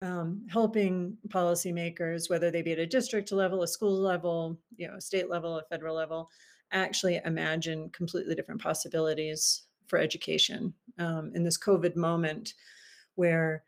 [0.02, 4.96] um, helping policymakers, whether they be at a district level, a school level, you know,
[4.96, 6.30] a state level, a federal level,
[6.72, 12.54] actually imagine completely different possibilities for education um, in this COVID moment
[13.16, 13.66] where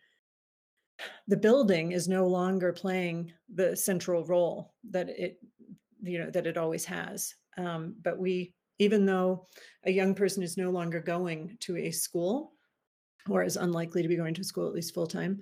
[1.27, 5.41] the building is no longer playing the central role that it
[6.01, 7.35] you know that it always has.
[7.57, 9.45] Um, but we even though
[9.85, 12.53] a young person is no longer going to a school
[13.29, 15.41] or is unlikely to be going to school at least full time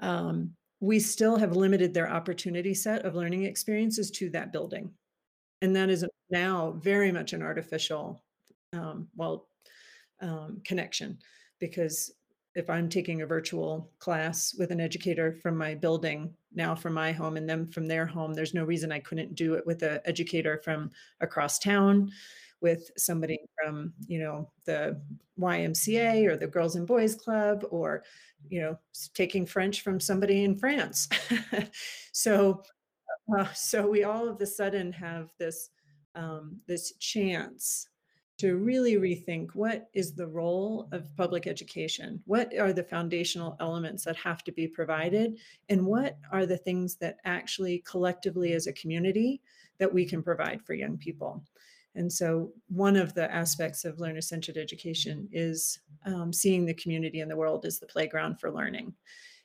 [0.00, 4.90] um, we still have limited their opportunity set of learning experiences to that building.
[5.62, 8.24] And that is now very much an artificial
[8.72, 9.46] um, well
[10.20, 11.18] um, connection
[11.60, 12.12] because
[12.56, 17.12] if I'm taking a virtual class with an educator from my building now from my
[17.12, 20.00] home and them from their home, there's no reason I couldn't do it with an
[20.04, 22.10] educator from across town,
[22.62, 25.00] with somebody from, you know, the
[25.38, 28.04] YMCA or the Girls and Boys Club, or,
[28.48, 28.78] you know,
[29.14, 31.08] taking French from somebody in France.
[32.12, 32.62] so,
[33.36, 35.70] uh, so we all of a sudden have this
[36.14, 37.88] um, this chance
[38.38, 42.20] to really rethink what is the role of public education?
[42.24, 45.38] What are the foundational elements that have to be provided?
[45.68, 49.40] And what are the things that actually collectively as a community
[49.78, 51.44] that we can provide for young people?
[51.94, 57.20] And so, one of the aspects of learner centered education is um, seeing the community
[57.20, 58.94] and the world as the playground for learning.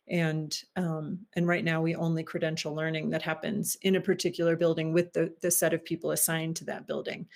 [0.10, 4.93] And um, and right now, we only credential learning that happens in a particular building
[4.93, 7.27] with the, the set of people assigned to that building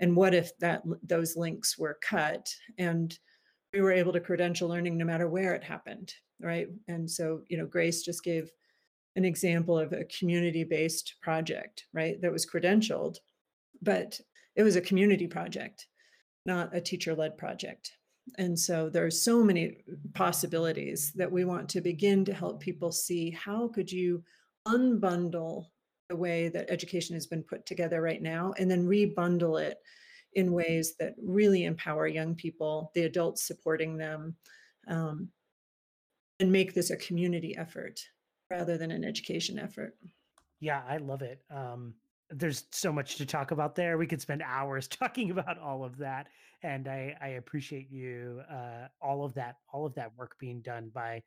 [0.00, 3.18] and what if that those links were cut and
[3.72, 7.56] we were able to credential learning no matter where it happened right and so you
[7.56, 8.50] know grace just gave
[9.16, 13.16] an example of a community based project right that was credentialed
[13.82, 14.20] but
[14.58, 15.86] it was a community project
[16.44, 17.92] not a teacher led project
[18.36, 19.78] and so there are so many
[20.12, 24.22] possibilities that we want to begin to help people see how could you
[24.66, 25.64] unbundle
[26.08, 29.78] the way that education has been put together right now and then rebundle it
[30.34, 34.36] in ways that really empower young people, the adults supporting them,
[34.86, 35.28] um,
[36.40, 38.00] and make this a community effort
[38.50, 39.96] rather than an education effort.
[40.60, 41.42] Yeah, I love it.
[41.50, 41.94] Um,
[42.30, 43.98] there's so much to talk about there.
[43.98, 46.28] We could spend hours talking about all of that,
[46.62, 50.90] and I, I appreciate you uh, all of that all of that work being done
[50.94, 51.22] by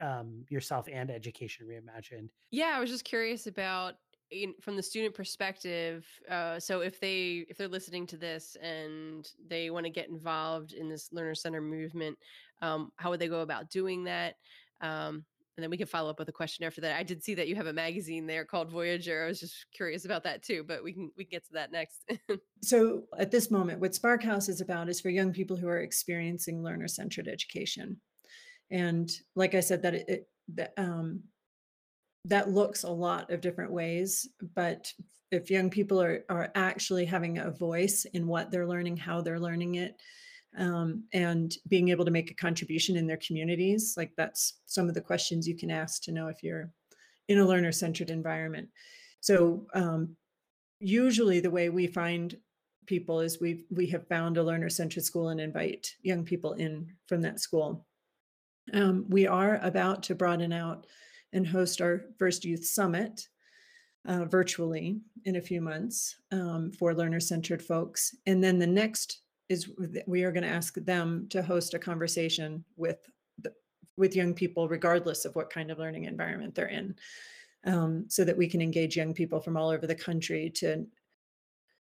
[0.00, 2.30] um, yourself and Education Reimagined.
[2.50, 3.94] Yeah, I was just curious about
[4.30, 9.28] in, from the student perspective uh, so if they if they're listening to this and
[9.48, 12.16] they want to get involved in this learner center movement
[12.62, 14.36] um, how would they go about doing that
[14.80, 15.24] um,
[15.60, 16.96] and then we can follow up with a question after that.
[16.96, 19.24] I did see that you have a magazine there called voyager.
[19.24, 21.70] I was just curious about that too but we can we can get to that
[21.70, 22.10] next.
[22.62, 25.80] So at this moment what spark house is about is for young people who are
[25.80, 28.00] experiencing learner centered education.
[28.70, 31.24] And like i said that it, it that, um,
[32.24, 34.92] that looks a lot of different ways but
[35.30, 39.40] if young people are are actually having a voice in what they're learning how they're
[39.40, 40.00] learning it
[40.58, 44.94] um, and being able to make a contribution in their communities like that's some of
[44.94, 46.70] the questions you can ask to know if you're
[47.28, 48.68] in a learner centered environment
[49.20, 50.16] so um,
[50.80, 52.36] usually the way we find
[52.86, 56.88] people is we we have found a learner centered school and invite young people in
[57.06, 57.86] from that school
[58.72, 60.86] um, we are about to broaden out
[61.32, 63.28] and host our first youth summit
[64.06, 68.14] uh, virtually in a few months um, for learner centered folks.
[68.26, 69.68] And then the next is
[70.06, 72.98] we are going to ask them to host a conversation with
[73.42, 73.52] the,
[73.96, 76.94] with young people, regardless of what kind of learning environment they're in,
[77.66, 80.86] um, so that we can engage young people from all over the country to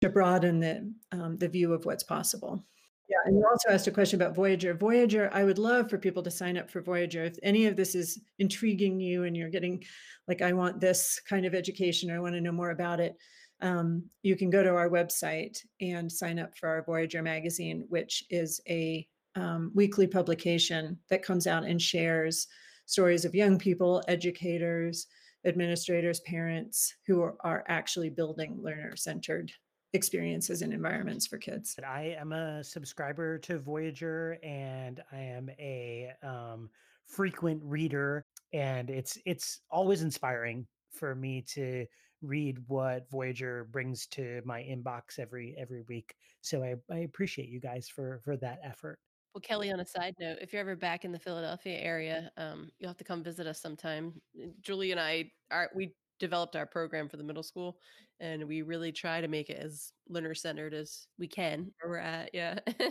[0.03, 2.63] to broaden the um, the view of what's possible.
[3.09, 4.75] Yeah, and you also asked a question about Voyager.
[4.75, 7.25] Voyager, I would love for people to sign up for Voyager.
[7.25, 9.83] If any of this is intriguing you and you're getting
[10.29, 13.17] like, I want this kind of education or I want to know more about it,
[13.61, 18.25] um, you can go to our website and sign up for our Voyager magazine, which
[18.31, 22.47] is a um, weekly publication that comes out and shares
[22.87, 25.07] stories of young people, educators,
[25.45, 29.53] administrators, parents who are, are actually building learner centered
[29.93, 31.77] experiences and environments for kids.
[31.87, 36.69] I am a subscriber to Voyager and I am a um,
[37.07, 41.87] frequent reader and it's it's always inspiring for me to
[42.23, 46.15] read what Voyager brings to my inbox every every week.
[46.41, 48.99] So I, I appreciate you guys for for that effort.
[49.35, 52.71] Well, Kelly, on a side note, if you're ever back in the Philadelphia area, um,
[52.79, 54.15] you'll have to come visit us sometime.
[54.63, 57.77] Julie and I are we developed our program for the middle school
[58.21, 61.99] and we really try to make it as learner centered as we can where we're
[61.99, 62.31] at.
[62.33, 62.59] Yeah.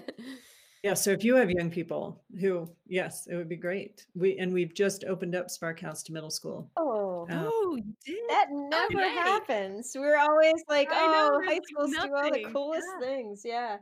[0.85, 4.05] Yeah, so if you have young people who, yes, it would be great.
[4.13, 6.69] We and we've just opened up Spark House to middle school.
[6.77, 8.15] Oh, Oh, did.
[8.29, 9.13] that never Okay.
[9.15, 9.91] happens.
[9.95, 13.07] We're always like, I oh, there's, high schools do all the coolest Yeah.
[13.07, 13.41] things.
[13.45, 13.77] Yeah.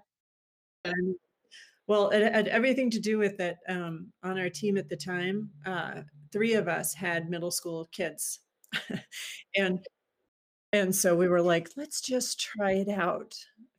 [0.86, 1.16] and
[1.88, 3.58] well, it had everything to do with that.
[3.68, 8.40] Um, on our team at the time, uh, three of us had middle school kids,
[9.58, 9.86] and
[10.74, 13.36] and so we were like, let's just try it out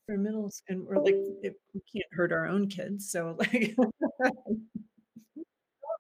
[0.07, 0.47] for middle.
[0.47, 3.75] s- And we're like, it, we can't hurt our own kids, so like,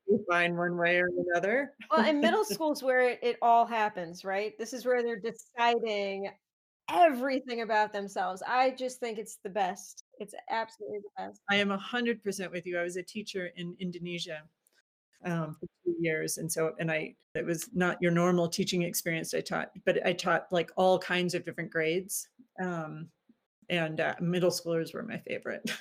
[0.06, 1.72] we find one way or another.
[1.90, 4.56] Well, in middle school's where it, it all happens, right?
[4.58, 6.30] This is where they're deciding
[6.90, 8.42] everything about themselves.
[8.46, 10.04] I just think it's the best.
[10.18, 11.40] It's absolutely the best.
[11.50, 12.78] I am a hundred percent with you.
[12.78, 14.42] I was a teacher in Indonesia
[15.24, 19.34] um, for two years, and so and I it was not your normal teaching experience.
[19.34, 22.28] I taught, but I taught like all kinds of different grades,
[22.62, 23.08] um,
[23.68, 25.70] and uh, middle schoolers were my favorite.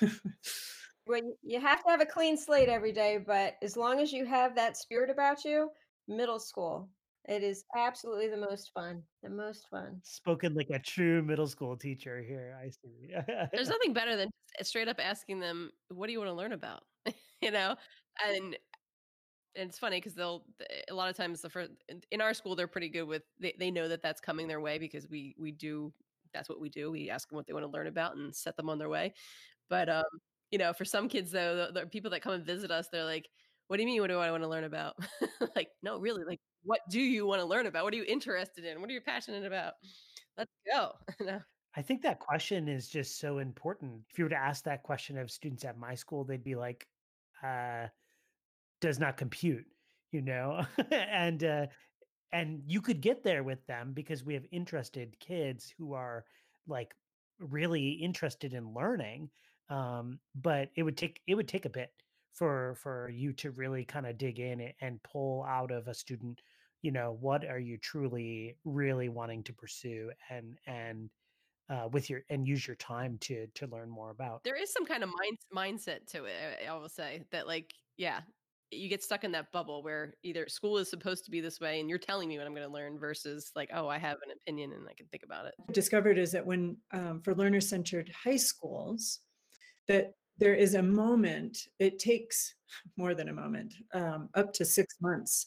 [1.06, 4.24] Well, you- have to have a clean slate every day, but as long as you
[4.24, 5.70] have that spirit about you,
[6.08, 6.88] middle school,
[7.26, 9.02] it is absolutely the most fun.
[9.22, 10.00] The most fun.
[10.04, 12.58] Spoken like a true middle school teacher here.
[12.60, 13.14] I see.
[13.52, 14.30] There's nothing better than
[14.62, 16.84] straight up asking them, "What do you want to learn about?"
[17.40, 17.76] you know,
[18.24, 18.56] and
[19.56, 20.44] and it's funny because they'll
[20.90, 21.70] a lot of times the first
[22.10, 24.78] in our school they're pretty good with they, they know that that's coming their way
[24.78, 25.92] because we we do
[26.32, 28.56] that's what we do we ask them what they want to learn about and set
[28.56, 29.12] them on their way
[29.68, 30.04] but um
[30.54, 33.04] you know for some kids though the, the people that come and visit us they're
[33.04, 33.28] like
[33.66, 34.94] what do you mean what do i want to learn about
[35.56, 38.64] like no really like what do you want to learn about what are you interested
[38.64, 39.74] in what are you passionate about
[40.36, 40.92] let's go.
[41.76, 44.02] I think that question is just so important.
[44.10, 46.86] If you were to ask that question of students at my school, they'd be like,
[47.42, 47.88] uh,
[48.80, 49.66] does not compute,
[50.12, 50.64] you know?
[50.90, 51.66] and uh
[52.32, 56.24] and you could get there with them because we have interested kids who are
[56.66, 56.92] like
[57.38, 59.30] really interested in learning.
[59.70, 61.90] Um, but it would take it would take a bit
[62.32, 66.40] for for you to really kind of dig in and pull out of a student,
[66.82, 71.10] you know, what are you truly really wanting to pursue and and
[71.70, 74.44] uh, with your and use your time to to learn more about.
[74.44, 77.72] there is some kind of mind, mindset to it I, I will say that like
[77.96, 78.20] yeah
[78.70, 81.80] you get stuck in that bubble where either school is supposed to be this way
[81.80, 84.32] and you're telling me what i'm going to learn versus like oh i have an
[84.34, 88.10] opinion and i can think about it discovered is that when um, for learner centered
[88.24, 89.20] high schools
[89.88, 92.54] that there is a moment it takes
[92.96, 95.46] more than a moment um, up to six months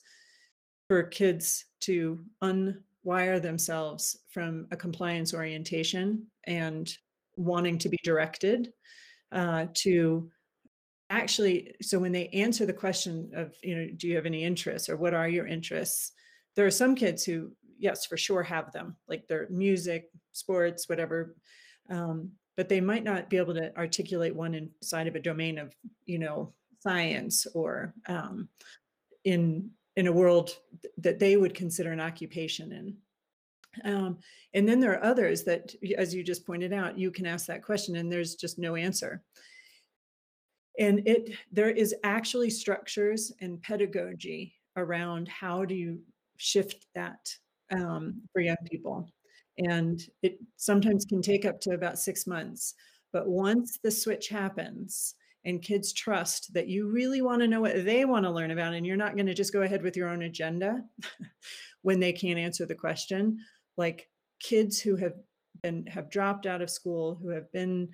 [0.88, 6.98] for kids to unwire themselves from a compliance orientation and
[7.36, 8.72] wanting to be directed
[9.32, 10.30] uh, to
[11.10, 14.90] actually so when they answer the question of you know do you have any interests
[14.90, 16.12] or what are your interests?
[16.56, 21.36] There are some kids who yes for sure have them like their music sports whatever
[21.90, 25.74] um, but they might not be able to articulate one inside of a domain of
[26.06, 26.52] you know
[26.82, 28.50] science or um,
[29.24, 32.98] in in a world th- that they would consider an occupation in.
[33.84, 34.18] Um,
[34.56, 37.64] and then there are others that as you just pointed out you can ask that
[37.64, 39.22] question and there's just no answer.
[40.80, 46.00] And it there is actually structures and pedagogy around how do you
[46.38, 47.30] shift that
[47.72, 49.08] um, for young people
[49.58, 52.76] and it sometimes can take up to about six months.
[53.12, 57.86] But once the switch happens and kids trust that you really want to know what
[57.86, 60.10] they want to learn about and you're not going to just go ahead with your
[60.10, 60.84] own agenda
[61.82, 63.40] when they can't answer the question
[63.78, 65.14] like kids who have
[65.64, 67.88] been have dropped out of school who have been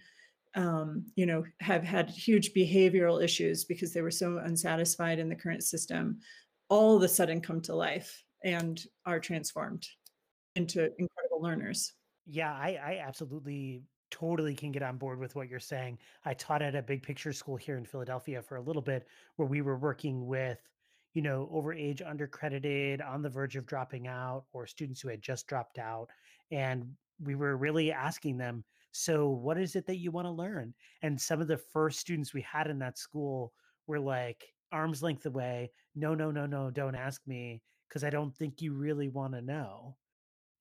[0.55, 5.36] um, you know, have had huge behavioral issues because they were so unsatisfied in the
[5.36, 6.20] current system,
[6.70, 9.88] all of a sudden come to life and are transformed
[10.55, 11.93] into incredible learners.
[12.25, 15.97] Yeah, I, I absolutely totally can get on board with what you're saying.
[16.23, 19.47] I taught at a big picture school here in Philadelphia for a little bit where
[19.47, 20.59] we were working with,
[21.13, 25.47] you know, overage, undercredited, on the verge of dropping out, or students who had just
[25.47, 26.09] dropped out.
[26.51, 26.86] And
[27.23, 30.73] we were really asking them, so what is it that you want to learn?
[31.01, 33.53] And some of the first students we had in that school
[33.88, 35.71] were like arm's length away.
[35.95, 39.41] No, no, no, no, don't ask me because I don't think you really want to
[39.41, 39.95] know.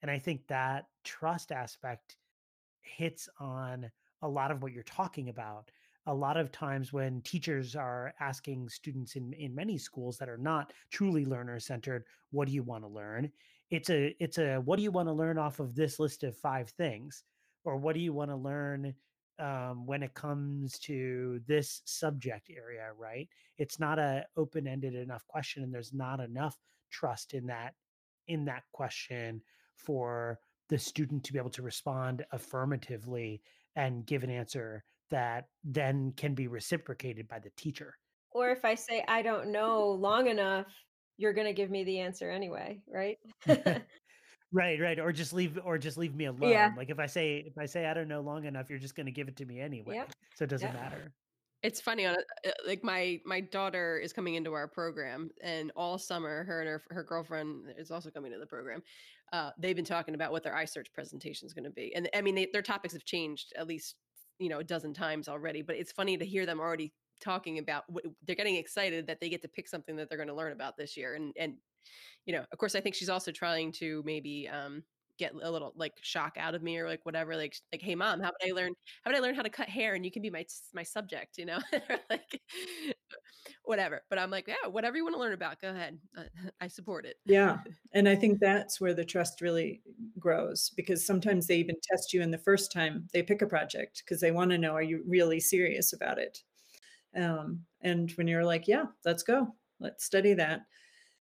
[0.03, 2.17] And I think that trust aspect
[2.81, 3.91] hits on
[4.23, 5.71] a lot of what you're talking about.
[6.07, 10.39] A lot of times when teachers are asking students in, in many schools that are
[10.39, 13.31] not truly learner centered, what do you want to learn?
[13.71, 16.37] It's a it's a what do you want to learn off of this list of
[16.37, 17.23] five things?
[17.65, 18.95] Or what do you want to learn
[19.39, 23.29] um, when it comes to this subject area, right?
[23.59, 26.59] It's not a open-ended enough question, and there's not enough
[26.91, 27.75] trust in that
[28.27, 29.41] in that question
[29.85, 33.43] for the student to be able to respond affirmatively
[33.77, 37.95] and give an answer that then can be reciprocated by the teacher.
[38.31, 40.67] Or if I say I don't know long enough,
[41.19, 43.19] you're going to give me the answer anyway, right?
[44.53, 44.99] right, right.
[44.99, 46.51] Or just leave or just leave me alone.
[46.51, 46.73] Yeah.
[46.77, 49.07] Like if I say if I say I don't know long enough, you're just going
[49.07, 49.97] to give it to me anyway.
[49.97, 50.13] Yep.
[50.37, 50.81] So it doesn't Yep.
[50.81, 51.13] matter.
[51.63, 55.71] It's funny on a, uh, like my my daughter is coming into our program, and
[55.77, 58.83] all summer, her and her her girlfriend is also coming to the program.
[59.33, 62.21] Uh, they've been talking about what their iSearch presentation is going to be, and I
[62.21, 63.97] mean they, their topics have changed at least
[64.39, 65.63] you know a dozen times already.
[65.63, 67.85] But it's funny to hear them already talking about.
[68.27, 70.77] They're getting excited that they get to pick something that they're going to learn about
[70.77, 71.55] this year, and and
[72.27, 74.83] you know, of course, I think she's also trying to maybe um,
[75.19, 77.37] get a little like shock out of me or like whatever.
[77.37, 78.73] Like, like, hey, mom, how would I learn?
[79.05, 79.95] How would I learn how to cut hair?
[79.95, 81.59] And you can be my my subject, you know,
[82.11, 82.41] like
[83.65, 84.03] whatever.
[84.09, 85.99] But I'm like, yeah, whatever you want to learn about, go ahead.
[86.17, 86.23] Uh,
[86.61, 87.17] I support it.
[87.25, 87.59] Yeah.
[87.93, 89.83] And I think that's where the trust really
[90.19, 94.03] grows because sometimes they even test you in the first time they pick a project
[94.05, 96.39] because they want to know are you really serious about it?
[97.15, 99.49] Um, and when you're like, yeah, let's go,
[99.81, 100.63] let's study that.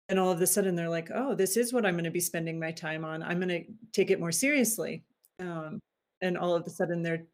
[0.10, 2.20] And all of a sudden they're like, oh, this is what I'm going to be
[2.20, 3.24] spending my time on.
[3.24, 3.64] I'm going to
[3.94, 5.06] take it more seriously.
[5.40, 5.80] Um,
[6.22, 7.26] and all of a sudden they're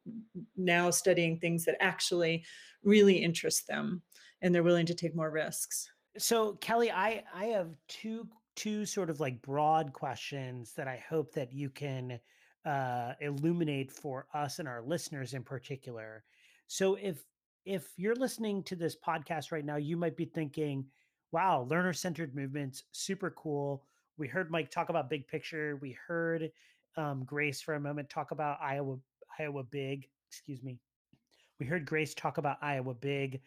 [0.55, 2.43] now studying things that actually
[2.83, 4.01] really interest them
[4.41, 5.89] and they're willing to take more risks.
[6.17, 11.31] So Kelly, I I have two two sort of like broad questions that I hope
[11.33, 12.19] that you can
[12.65, 16.23] uh, illuminate for us and our listeners in particular.
[16.67, 17.23] So if
[17.65, 20.85] if you're listening to this podcast right now, you might be thinking,
[21.31, 23.83] "Wow, learner centered movements, super cool."
[24.17, 25.77] We heard Mike talk about big picture.
[25.77, 26.51] We heard
[26.97, 28.97] um, Grace for a moment talk about Iowa
[29.39, 30.07] Iowa Big.
[30.29, 30.79] Excuse me.
[31.59, 33.41] We heard Grace talk about Iowa Big.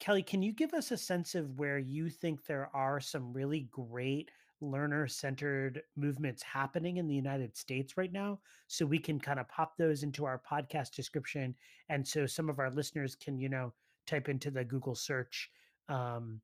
[0.00, 3.68] Kelly, can you give us a sense of where you think there are some really
[3.70, 8.38] great learner centered movements happening in the United States right now?
[8.66, 11.54] So we can kind of pop those into our podcast description.
[11.88, 13.72] And so some of our listeners can, you know,
[14.06, 15.50] type into the Google search
[15.88, 16.40] um,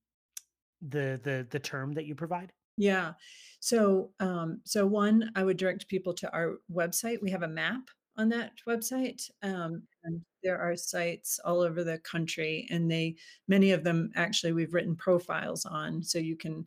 [0.88, 2.52] the the the term that you provide.
[2.76, 3.12] Yeah.
[3.60, 7.20] So, um, so one, I would direct people to our website.
[7.20, 7.82] We have a map
[8.16, 13.16] on that website, um, and there are sites all over the country, and they,
[13.48, 16.64] many of them actually, we've written profiles on, so you can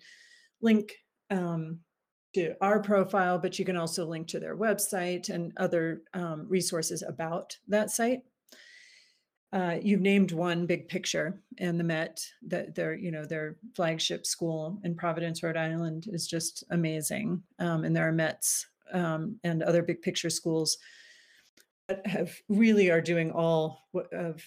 [0.61, 0.93] link
[1.31, 1.79] um,
[2.35, 7.03] to our profile, but you can also link to their website and other um, resources
[7.03, 8.21] about that site.
[9.53, 14.25] Uh, you've named one big picture and the Met that their you know their flagship
[14.25, 17.43] school in Providence, Rhode Island is just amazing.
[17.59, 20.77] Um, and there are Mets um, and other big picture schools
[21.87, 23.79] that have really are doing all
[24.11, 24.41] of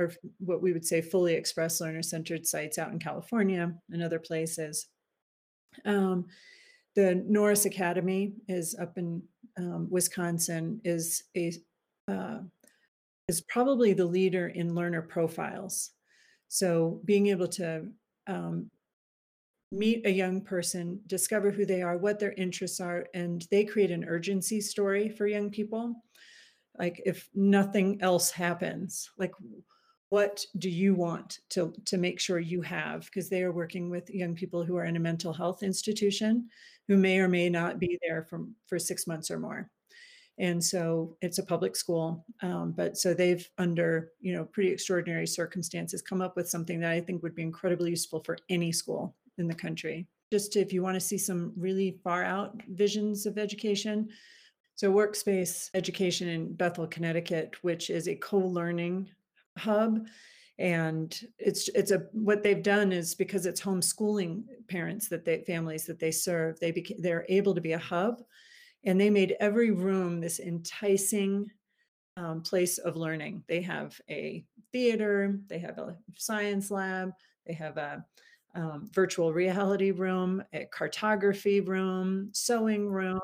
[0.00, 4.18] or what we would say fully express learner centered sites out in California and other
[4.18, 4.88] places.
[5.84, 6.26] Um,
[6.96, 9.22] the Norris Academy is up in
[9.56, 11.52] um, Wisconsin is a
[12.08, 12.38] uh,
[13.28, 15.90] is probably the leader in learner profiles.
[16.48, 17.88] So being able to
[18.26, 18.70] um,
[19.72, 23.90] meet a young person, discover who they are, what their interests are, and they create
[23.90, 25.94] an urgency story for young people.
[26.78, 29.32] Like if nothing else happens, like
[30.10, 33.04] what do you want to to make sure you have?
[33.06, 36.48] Because they are working with young people who are in a mental health institution
[36.86, 39.70] who may or may not be there for, for six months or more
[40.38, 45.26] and so it's a public school um, but so they've under you know pretty extraordinary
[45.26, 49.14] circumstances come up with something that i think would be incredibly useful for any school
[49.38, 50.06] in the country.
[50.32, 54.08] Just if you want to see some really far out visions of education
[54.74, 59.08] so workspace education in bethel connecticut which is a co-learning
[59.56, 60.04] hub
[60.58, 65.86] and it's it's a what they've done is because it's homeschooling parents that they families
[65.86, 68.22] that they serve they beca- they're able to be a hub
[68.84, 71.50] and they made every room this enticing
[72.16, 73.42] um, place of learning.
[73.48, 77.12] They have a theater, they have a science lab,
[77.46, 78.04] they have a
[78.54, 83.20] um, virtual reality room, a cartography room, sewing room.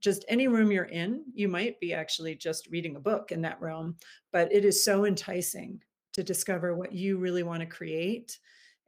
[0.00, 3.60] Just any room you're in, you might be actually just reading a book in that
[3.60, 3.96] room,
[4.32, 5.80] but it is so enticing
[6.12, 8.38] to discover what you really want to create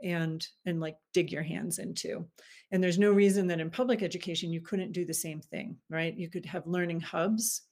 [0.03, 2.26] and and like dig your hands into.
[2.72, 6.16] And there's no reason that in public education you couldn't do the same thing right?
[6.16, 7.62] You could have learning hubs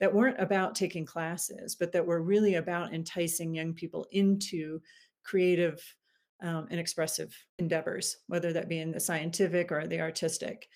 [0.00, 4.80] that weren't about taking classes but that were really about enticing young people into
[5.24, 5.82] creative
[6.42, 10.66] um, and expressive endeavors whether that be in the scientific or the artistic.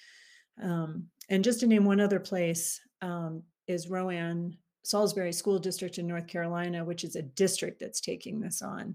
[0.62, 6.07] Um, and just to name one other place um, is rowan salisbury school district in
[6.07, 8.94] north carolina which is a district that's taking this on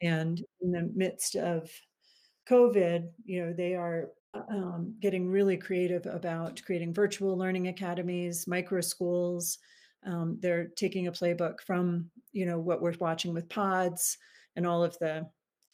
[0.00, 1.70] and in the midst of
[2.48, 8.80] COVID, you know, they are um, getting really creative about creating virtual learning academies, micro
[8.80, 9.58] schools.
[10.06, 14.16] Um, they're taking a playbook from, you know, what we're watching with pods
[14.56, 15.26] and all of the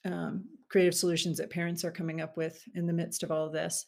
[0.04, 3.52] um, creative solutions that parents are coming up with in the midst of all of
[3.52, 3.86] this,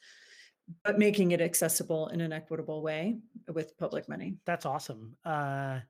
[0.84, 3.18] but making it accessible in an equitable way
[3.52, 4.36] with public money.
[4.44, 5.16] That's awesome.
[5.24, 5.80] Uh,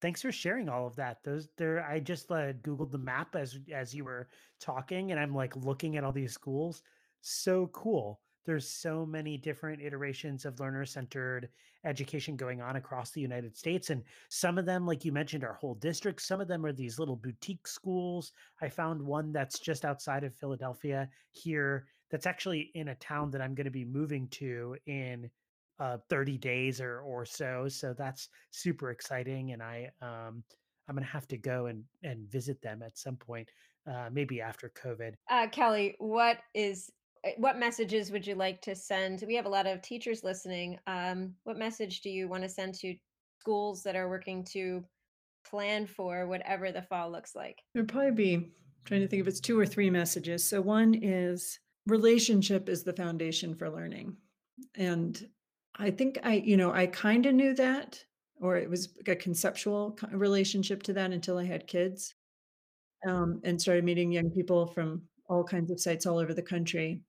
[0.00, 1.22] thanks for sharing all of that.
[1.24, 4.28] Those there, I just uh, googled the map as as you were
[4.60, 6.82] talking, and I'm like looking at all these schools.
[7.20, 8.20] So cool.
[8.44, 11.48] There's so many different iterations of learner centered
[11.84, 13.90] education going on across the United States.
[13.90, 16.26] And some of them, like you mentioned, are whole districts.
[16.26, 18.32] Some of them are these little boutique schools.
[18.62, 23.40] I found one that's just outside of Philadelphia here that's actually in a town that
[23.40, 25.28] I'm going to be moving to in
[25.78, 27.68] uh, 30 days or or so.
[27.68, 30.42] So that's super exciting, and I um,
[30.88, 33.50] I'm gonna have to go and and visit them at some point,
[33.86, 35.14] uh, maybe after COVID.
[35.30, 36.90] Uh, Kelly, what is
[37.24, 39.24] eh, what messages would you like to send?
[39.26, 40.78] We have a lot of teachers listening.
[40.86, 42.94] Um, what message do you want to send to
[43.40, 44.84] schools that are working to
[45.48, 47.62] plan for whatever the fall looks like?
[47.74, 48.50] There'd probably be
[48.84, 50.48] trying to think if it's two or three messages.
[50.48, 54.16] So one is relationship is the foundation for learning.
[54.74, 55.28] And
[55.78, 58.02] I think I, you know, I kind of knew that,
[58.40, 62.14] or it was a conceptual relationship to that until I had kids
[63.06, 67.00] um, and started meeting young people from all kinds of sites all over the country.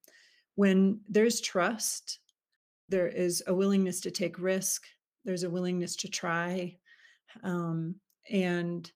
[0.56, 2.20] When there's trust,
[2.90, 4.86] there is a willingness to take risk,
[5.24, 6.78] there's a willingness to try.
[7.44, 7.96] Um,
[8.32, 8.92] and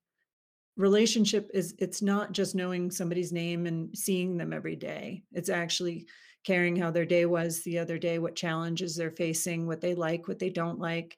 [0.78, 6.08] relationship is it's not just knowing somebody's name and seeing them every day it's actually
[6.44, 10.28] caring how their day was the other day, what challenges they're facing, what they like,
[10.28, 11.18] what they don't like,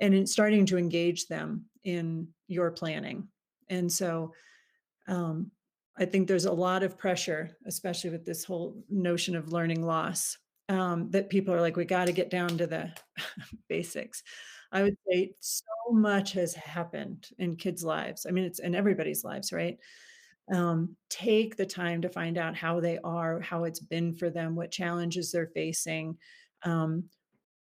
[0.00, 3.28] and in starting to engage them in your planning.
[3.68, 4.32] And so
[5.08, 5.50] um,
[5.96, 10.38] I think there's a lot of pressure, especially with this whole notion of learning loss,
[10.68, 12.90] um, that people are like, we got to get down to the
[13.68, 14.22] basics.
[14.70, 18.24] I would say so much has happened in kids' lives.
[18.26, 19.78] I mean, it's in everybody's lives, right?
[20.52, 24.54] Um, take the time to find out how they are, how it's been for them,
[24.54, 26.16] what challenges they're facing,
[26.64, 27.04] um,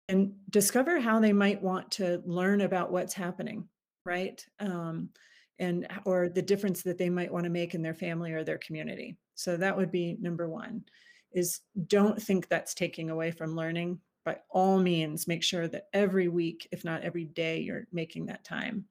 [0.09, 3.69] and discover how they might want to learn about what's happening,
[4.05, 4.45] right?
[4.59, 5.11] Um,
[5.59, 8.59] and or the difference that they might want to make in their family or their
[8.59, 9.19] community.
[9.35, 10.85] So that would be number one.
[11.33, 14.01] Is don't think that's taking away from learning.
[14.25, 18.43] By all means, make sure that every week, if not every day, you're making that
[18.43, 18.87] time.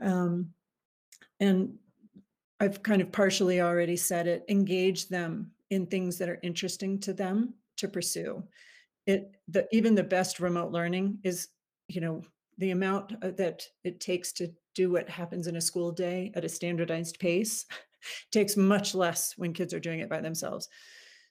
[0.00, 0.50] Um,
[1.40, 1.74] and
[2.62, 7.12] I've kind of partially already said it, engage them in things that are interesting to
[7.12, 8.44] them to pursue.
[9.04, 11.48] It the even the best remote learning is,
[11.88, 12.22] you know,
[12.58, 16.44] the amount uh, that it takes to do what happens in a school day at
[16.44, 17.66] a standardized pace
[18.30, 20.68] takes much less when kids are doing it by themselves.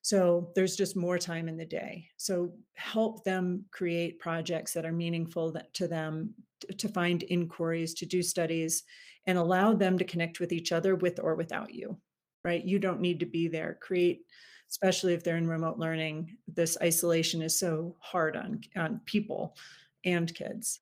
[0.02, 2.10] So there's just more time in the day.
[2.18, 6.34] So help them create projects that are meaningful to them,
[6.78, 8.84] to find inquiries, to do studies,
[9.28, 11.98] and allow them to connect with each other with or without you,
[12.44, 12.64] right?
[12.64, 13.78] You don't need to be there.
[13.82, 14.26] Create,
[14.70, 19.56] especially if they're in remote learning, this isolation is so hard on, on people
[20.04, 20.80] and kids.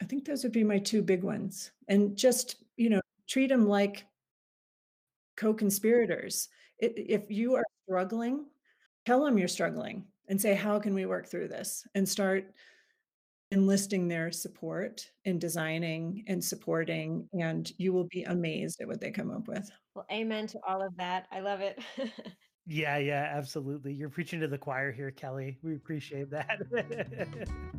[0.00, 1.70] I think those would be my two big ones.
[1.88, 4.04] And just, you know, treat them like
[5.36, 6.48] co conspirators.
[6.78, 8.46] If you are struggling,
[9.06, 11.86] tell them you're struggling and say, how can we work through this?
[11.94, 12.52] And start
[13.50, 19.10] enlisting their support in designing and supporting, and you will be amazed at what they
[19.10, 19.70] come up with.
[19.94, 21.26] Well, amen to all of that.
[21.30, 21.78] I love it.
[22.66, 23.92] yeah, yeah, absolutely.
[23.92, 25.58] You're preaching to the choir here, Kelly.
[25.62, 26.60] We appreciate that.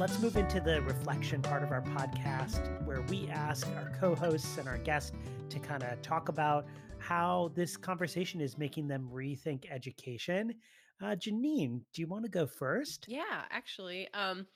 [0.00, 4.56] let's move into the reflection part of our podcast where we ask our co hosts
[4.56, 5.12] and our guests
[5.50, 6.64] to kind of talk about
[7.00, 10.54] how this conversation is making them rethink education.
[11.02, 13.06] Uh, Janine, do you want to go first?
[13.08, 14.08] Yeah, actually.
[14.14, 14.46] Um,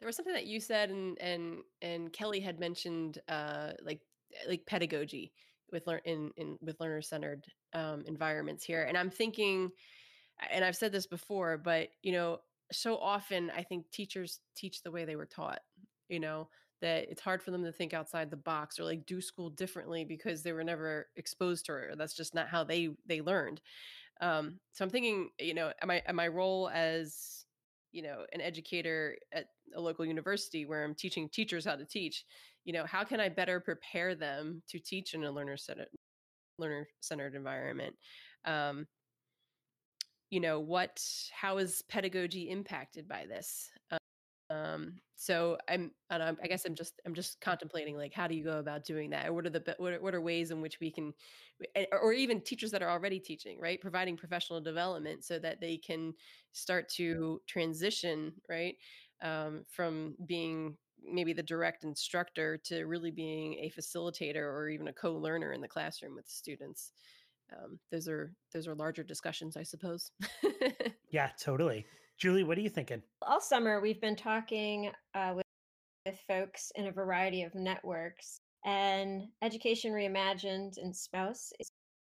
[0.00, 4.00] there was something that you said and and and Kelly had mentioned uh, like
[4.48, 5.32] like pedagogy
[5.72, 9.70] with learn in, in with learner centered um, environments here and i'm thinking
[10.52, 12.38] and i've said this before but you know
[12.72, 15.60] so often I think teachers teach the way they were taught.
[16.08, 16.48] You know,
[16.80, 20.04] that it's hard for them to think outside the box or like do school differently
[20.04, 23.60] because they were never exposed to it or that's just not how they they learned.
[24.20, 27.46] Um, so i'm thinking you know am i am my role as
[27.90, 32.24] you know an educator at a local university where i'm teaching teachers how to teach
[32.64, 35.88] you know how can i better prepare them to teach in a learner centered
[36.58, 37.96] learner centered environment?
[38.44, 38.86] Um,
[40.30, 41.02] you know what
[41.32, 43.70] how is pedagogy impacted by this?
[43.90, 43.98] um
[45.16, 48.44] so i'm and I'm, i guess i'm just i'm just contemplating like how do you
[48.44, 49.32] go about doing that?
[49.32, 51.12] What are the what are, what are ways in which we can
[51.92, 53.80] or even teachers that are already teaching right?
[53.80, 56.14] Providing professional development so that they can
[56.52, 58.76] start to transition right?
[59.22, 60.76] Um, from being
[61.06, 65.68] maybe the direct instructor to really being a facilitator or even a co-learner in the
[65.68, 66.92] classroom with students.
[67.52, 70.10] Um, those are those are larger discussions i suppose.
[71.10, 71.86] Yeah totally
[72.18, 73.02] julie what are you thinking?
[73.22, 75.44] All summer we've been talking uh, with,
[76.06, 81.68] with folks in a variety of networks and education reimagined and spouse is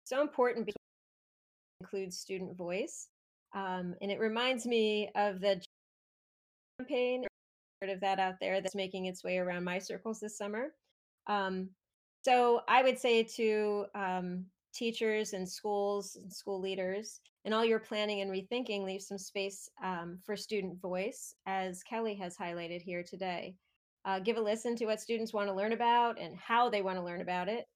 [0.05, 0.77] so important because
[1.81, 3.09] it includes student voice
[3.55, 5.61] um, and it reminds me of the
[6.79, 7.25] campaign
[7.81, 10.69] heard of that out there that's making its way around my circles this summer.
[11.27, 11.69] Um,
[12.27, 17.79] so i would say to um, teachers and schools and school leaders and all your
[17.79, 23.03] planning and rethinking leave some space um, for student voice as kelly has highlighted here
[23.03, 23.55] today.
[24.05, 26.97] Uh, give a listen to what students want to learn about and how they want
[26.97, 27.67] to learn about it.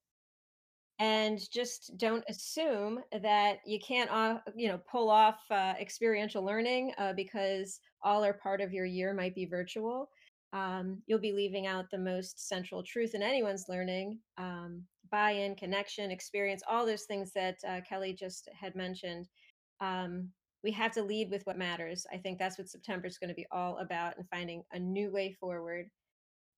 [0.99, 6.93] And just don't assume that you can't uh, you know pull off uh, experiential learning
[6.97, 10.09] uh, because all or part of your year might be virtual.
[10.53, 15.55] Um, you'll be leaving out the most central truth in anyone's learning um, buy in,
[15.55, 19.27] connection, experience, all those things that uh, Kelly just had mentioned.
[19.79, 20.29] Um,
[20.63, 22.05] we have to lead with what matters.
[22.13, 25.11] I think that's what September is going to be all about and finding a new
[25.11, 25.87] way forward.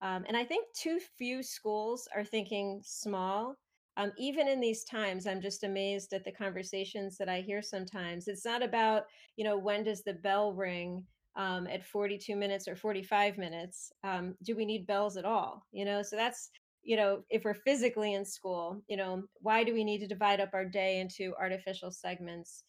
[0.02, 3.56] Um, and I think too few schools are thinking small.
[3.96, 8.28] Um, even in these times, I'm just amazed at the conversations that I hear sometimes.
[8.28, 9.04] It's not about,
[9.38, 11.04] you know, when does the bell ring
[11.36, 13.92] um, at 42 minutes or 45 minutes?
[14.04, 15.66] Um, do we need bells at all?
[15.72, 16.50] You know, so that's
[16.84, 20.40] you know, if we're physically in school, you know, why do we need to divide
[20.40, 22.64] up our day into artificial segments?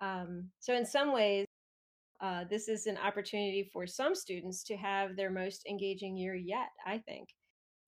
[0.00, 1.46] Um, so, in some ways,
[2.20, 6.68] uh, this is an opportunity for some students to have their most engaging year yet,
[6.86, 7.28] I think.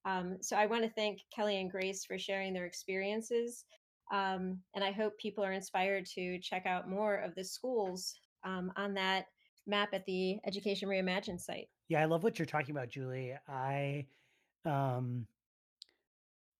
[0.04, 3.64] Um, so, I want to thank Kelly and Grace for sharing their experiences.
[4.12, 8.72] Um, and I hope people are inspired to check out more of the schools um,
[8.76, 9.26] on that
[9.66, 11.68] map at the Education Reimagined site.
[11.88, 13.34] Yeah, I love what you're talking about, Julie.
[13.48, 14.06] I
[14.64, 15.26] um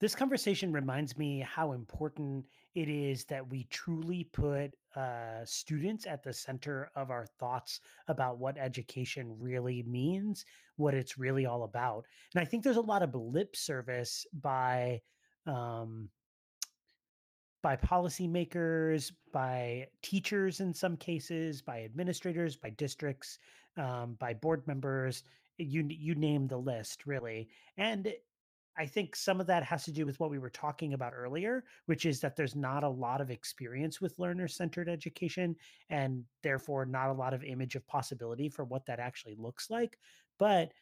[0.03, 2.45] this conversation reminds me how important
[2.75, 7.79] it is that we truly put uh, students at the center of our thoughts
[8.09, 10.45] about what education really means,
[10.75, 12.05] what it's really all about.
[12.35, 15.01] And I think there's a lot of lip service by
[15.47, 16.09] um,
[17.63, 23.39] by policymakers, by teachers in some cases, by administrators, by districts,
[23.77, 25.23] um, by board members.
[25.59, 27.49] You you name the list, really.
[27.77, 28.13] And
[28.79, 31.65] I think some of that has to do with what we were talking about earlier,
[31.87, 35.57] which is that there's not a lot of experience with learner centered education
[35.91, 39.99] and therefore not a lot of image of possibility for what that actually looks like.
[40.39, 40.73] But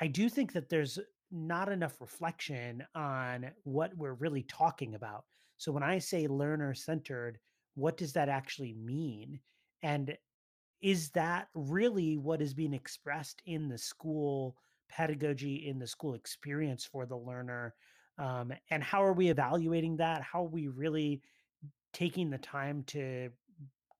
[0.00, 0.98] I do think that there's
[1.30, 5.24] not enough reflection on what we're really talking about.
[5.56, 7.38] So when I say learner centered,
[7.74, 9.40] what does that actually mean?
[9.82, 10.16] And
[10.82, 14.56] is that really what is being expressed in the school?
[14.88, 17.74] Pedagogy in the school experience for the learner
[18.18, 20.22] um, and how are we evaluating that?
[20.22, 21.22] How are we really
[21.92, 23.30] taking the time to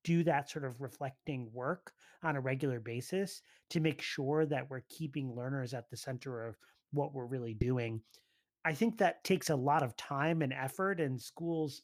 [0.03, 4.83] do that sort of reflecting work on a regular basis to make sure that we're
[4.89, 6.57] keeping learners at the center of
[6.93, 8.01] what we're really doing?
[8.65, 11.83] I think that takes a lot of time and effort and schools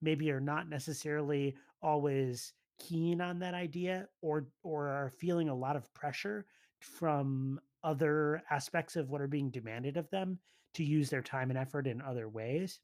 [0.00, 5.76] maybe are not necessarily always keen on that idea or or are feeling a lot
[5.76, 6.46] of pressure
[6.80, 10.38] from other aspects of what are being demanded of them
[10.74, 12.80] to use their time and effort in other ways.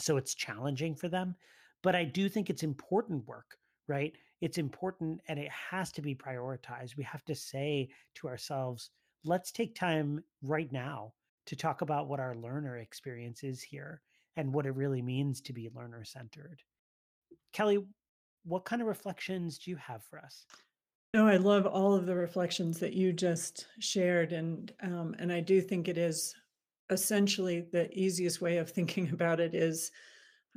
[0.00, 1.34] So it's challenging for them.
[1.82, 3.56] But I do think it's important work,
[3.88, 4.12] right?
[4.40, 6.96] It's important and it has to be prioritized.
[6.96, 8.90] We have to say to ourselves,
[9.24, 11.12] let's take time right now
[11.46, 14.02] to talk about what our learner experience is here
[14.36, 16.60] and what it really means to be learner centered.
[17.52, 17.84] Kelly,
[18.44, 20.44] what kind of reflections do you have for us?
[21.16, 25.40] No, I love all of the reflections that you just shared, and um, and I
[25.40, 26.34] do think it is
[26.90, 29.90] essentially the easiest way of thinking about it is.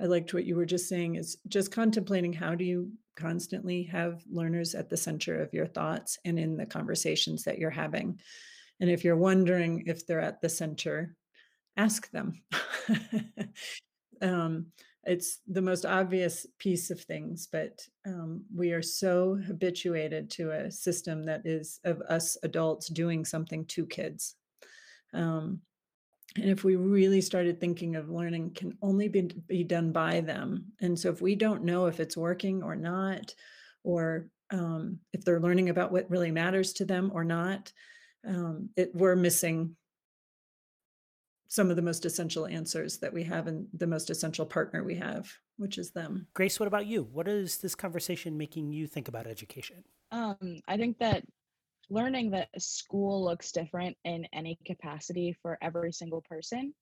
[0.01, 4.22] I liked what you were just saying is just contemplating how do you constantly have
[4.30, 8.20] learners at the center of your thoughts and in the conversations that you're having.
[8.82, 11.16] And if you're wondering if they're at the center,
[11.78, 12.41] ask them.
[14.22, 14.68] um,
[15.06, 20.72] it's the most obvious piece of things, but um, we are so habituated to a
[20.72, 24.36] system that is of us adults doing something to kids.
[25.14, 25.62] Um,
[26.36, 30.66] and if we really started thinking of learning can only be, be done by them
[30.82, 33.34] and so if we don't know if it's working or not
[33.84, 37.72] or um, if they're learning about what really matters to them or not
[38.28, 39.76] um, it, we're missing
[41.50, 44.95] some of the most essential answers that we have and the most essential partner we
[44.95, 46.26] have which is them.
[46.34, 47.04] Grace what about you?
[47.12, 49.84] What is this conversation making you think about education?
[50.12, 50.38] Um,
[50.68, 51.24] i think that
[51.89, 56.74] learning that a school looks different in any capacity for every single person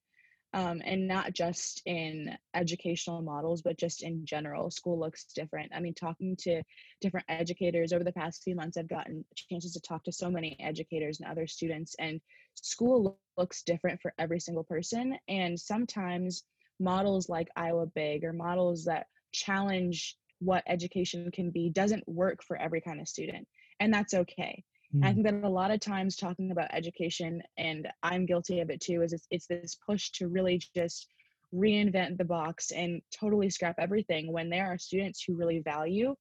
[0.53, 5.71] um, and not just in educational models but just in general school looks different.
[5.75, 6.63] I mean talking to
[7.01, 10.57] different educators over the past few months i've gotten chances to talk to so many
[10.59, 12.19] educators and other students and
[12.55, 15.17] school looks different for every single person.
[15.27, 16.43] And sometimes
[16.79, 22.55] models like iowa big or models that challenge what education can be doesn't work for
[22.57, 23.47] every kind of student
[23.79, 24.63] and that's okay
[24.95, 25.05] Mm.
[25.05, 28.81] I think that a lot of times talking about education, and I'm guilty of it
[28.81, 31.07] too, is it's, it's this push to really just
[31.53, 36.15] reinvent the box and totally scrap everything when there are students who really value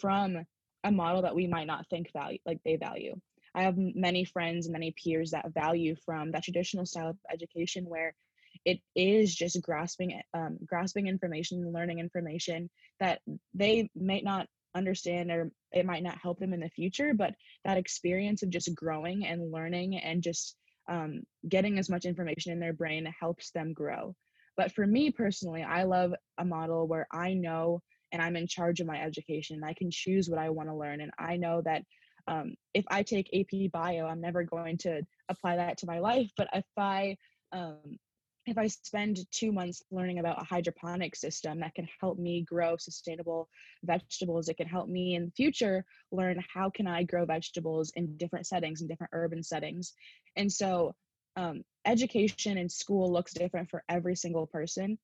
[0.00, 0.38] from
[0.84, 3.14] a model that we might not think value like they value.
[3.54, 7.84] I have many friends and many peers that value from that traditional style of education
[7.84, 8.14] where
[8.64, 13.20] it is just grasping um, grasping information learning information that
[13.54, 17.76] they may not understand or it might not help them in the future but that
[17.76, 20.56] experience of just growing and learning and just
[20.88, 24.14] um, getting as much information in their brain helps them grow.
[24.56, 27.80] But for me personally i love a model where i know
[28.12, 29.62] and i'm in charge of my education.
[29.64, 31.82] I can choose what i want to learn and i know that
[32.28, 36.30] um, if i take ap bio i'm never going to apply that to my life
[36.36, 37.16] but if i
[37.52, 37.98] um,
[38.46, 42.76] if I spend two months learning about a hydroponic system that can help me grow
[42.76, 43.48] sustainable
[43.84, 48.16] vegetables, it can help me in the future learn how can I grow vegetables in
[48.16, 49.92] different settings, in different urban settings.
[50.34, 50.94] And so
[51.36, 54.98] um, education in school looks different for every single person,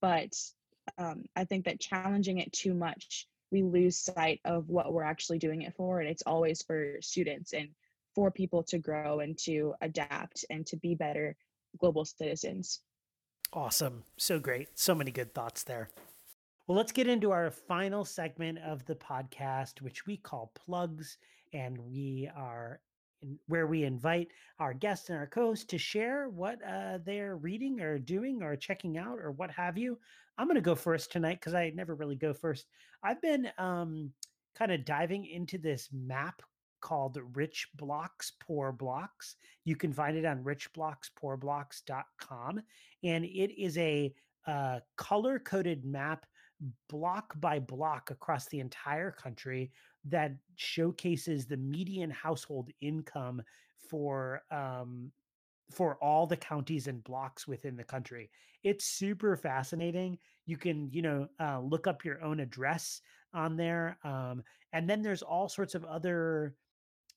[0.00, 0.32] but
[0.96, 5.38] um, I think that challenging it too much, we lose sight of what we're actually
[5.38, 6.00] doing it for.
[6.00, 7.68] And it's always for students and
[8.14, 11.36] for people to grow and to adapt and to be better
[11.78, 12.80] global citizens.
[13.52, 14.04] Awesome.
[14.16, 14.78] So great.
[14.78, 15.90] So many good thoughts there.
[16.66, 21.18] Well, let's get into our final segment of the podcast, which we call plugs.
[21.52, 22.80] And we are
[23.22, 27.80] in, where we invite our guests and our co-hosts to share what uh, they're reading
[27.80, 29.98] or doing or checking out or what have you.
[30.38, 32.66] I'm going to go first tonight because I never really go first.
[33.02, 34.12] I've been um,
[34.54, 36.42] kind of diving into this map
[36.86, 39.34] called Rich Blocks Poor Blocks.
[39.64, 42.62] You can find it on richblockspoorblocks.com.
[43.02, 44.14] And it is a
[44.46, 46.26] uh, color coded map,
[46.88, 49.72] block by block across the entire country
[50.04, 53.42] that showcases the median household income
[53.90, 55.10] for um,
[55.72, 58.30] for all the counties and blocks within the country.
[58.62, 60.18] It's super fascinating.
[60.44, 63.00] You can, you know, uh, look up your own address
[63.34, 63.98] on there.
[64.04, 66.54] Um, and then there's all sorts of other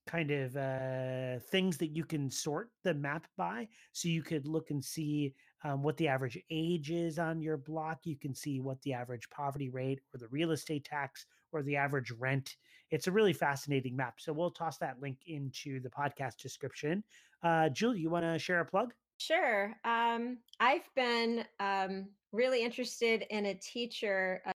[0.09, 3.67] kind of uh, things that you can sort the map by.
[3.91, 7.99] So you could look and see um, what the average age is on your block.
[8.05, 11.75] You can see what the average poverty rate or the real estate tax or the
[11.75, 12.55] average rent.
[12.89, 14.15] It's a really fascinating map.
[14.17, 17.03] So we'll toss that link into the podcast description.
[17.43, 18.93] Uh, Julie, you want to share a plug?
[19.19, 19.75] Sure.
[19.85, 24.41] Um, I've been um, really interested in a teacher.
[24.43, 24.51] Uh,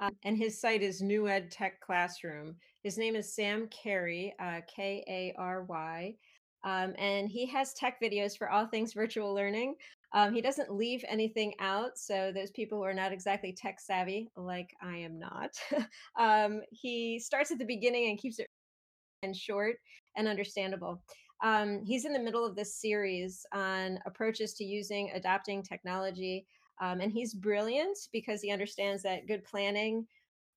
[0.00, 2.54] um, and his site is New Ed Tech Classroom.
[2.88, 6.14] His name is Sam Kary, uh, K A R Y.
[6.64, 9.74] Um, and he has tech videos for all things virtual learning.
[10.14, 11.98] Um, he doesn't leave anything out.
[11.98, 15.50] So, those people who are not exactly tech savvy, like I am not,
[16.18, 18.46] um, he starts at the beginning and keeps it
[19.22, 19.76] and short
[20.16, 21.02] and understandable.
[21.44, 26.46] Um, he's in the middle of this series on approaches to using adopting technology
[26.80, 30.06] um, and he's brilliant because he understands that good planning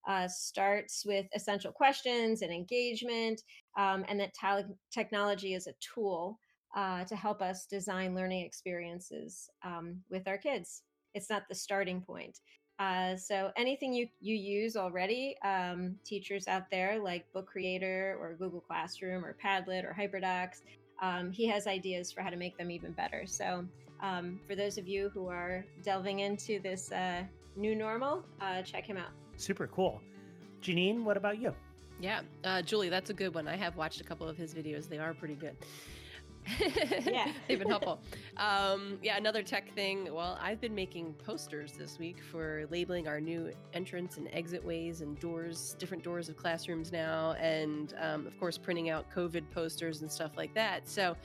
[0.08, 3.42] uh, starts with essential questions and engagement,
[3.78, 6.40] um, and that t- technology is a tool
[6.76, 10.84] uh, to help us design learning experiences um, with our kids.
[11.14, 12.40] It's not the starting point.
[12.80, 18.36] Uh, so anything you you use already, um, teachers out there like Book Creator or
[18.40, 20.62] Google Classroom or Padlet or HyperDocs,
[21.02, 23.24] um, he has ideas for how to make them even better.
[23.28, 23.66] So
[24.02, 27.24] um, for those of you who are delving into this uh,
[27.56, 29.12] new normal, uh, check him out.
[29.42, 30.00] Super cool.
[30.62, 31.54] Janine, what about you?
[32.00, 33.48] Yeah, uh, Julie, that's a good one.
[33.48, 34.88] I have watched a couple of his videos.
[34.88, 35.56] They are pretty good.
[37.06, 37.32] Yeah.
[37.48, 38.00] They've been helpful.
[38.38, 40.12] Um, yeah, another tech thing.
[40.12, 45.02] Well, I've been making posters this week for labeling our new entrance and exit ways
[45.02, 50.02] and doors, different doors of classrooms now, and um, of course, printing out COVID posters
[50.02, 50.90] and stuff like that.
[50.90, 51.16] So,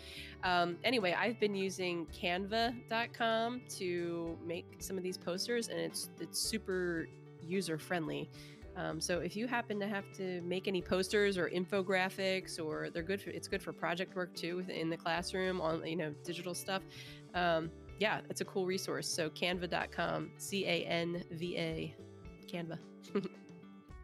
[0.44, 6.38] um, anyway, I've been using Canva.com to make some of these posters, and it's it's
[6.38, 7.08] super
[7.46, 8.30] user friendly.
[8.76, 13.02] Um, so if you happen to have to make any posters or infographics, or they're
[13.02, 16.54] good for it's good for project work too in the classroom on you know digital
[16.54, 16.82] stuff.
[17.34, 19.08] Um, yeah, it's a cool resource.
[19.08, 21.94] So canva.com, C A N V A,
[22.46, 22.78] Canva.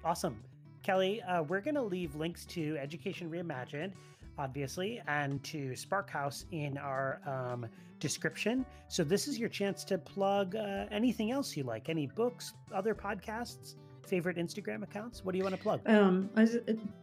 [0.04, 0.36] Awesome.
[0.82, 3.92] Kelly, uh, we're going to leave links to Education Reimagined,
[4.38, 7.66] obviously, and to Spark House in our um,
[8.00, 8.66] description.
[8.88, 12.94] So this is your chance to plug uh, anything else you like, any books, other
[12.94, 13.76] podcasts,
[14.06, 15.24] favorite Instagram accounts.
[15.24, 15.80] What do you want to plug?
[15.86, 16.48] Um, I,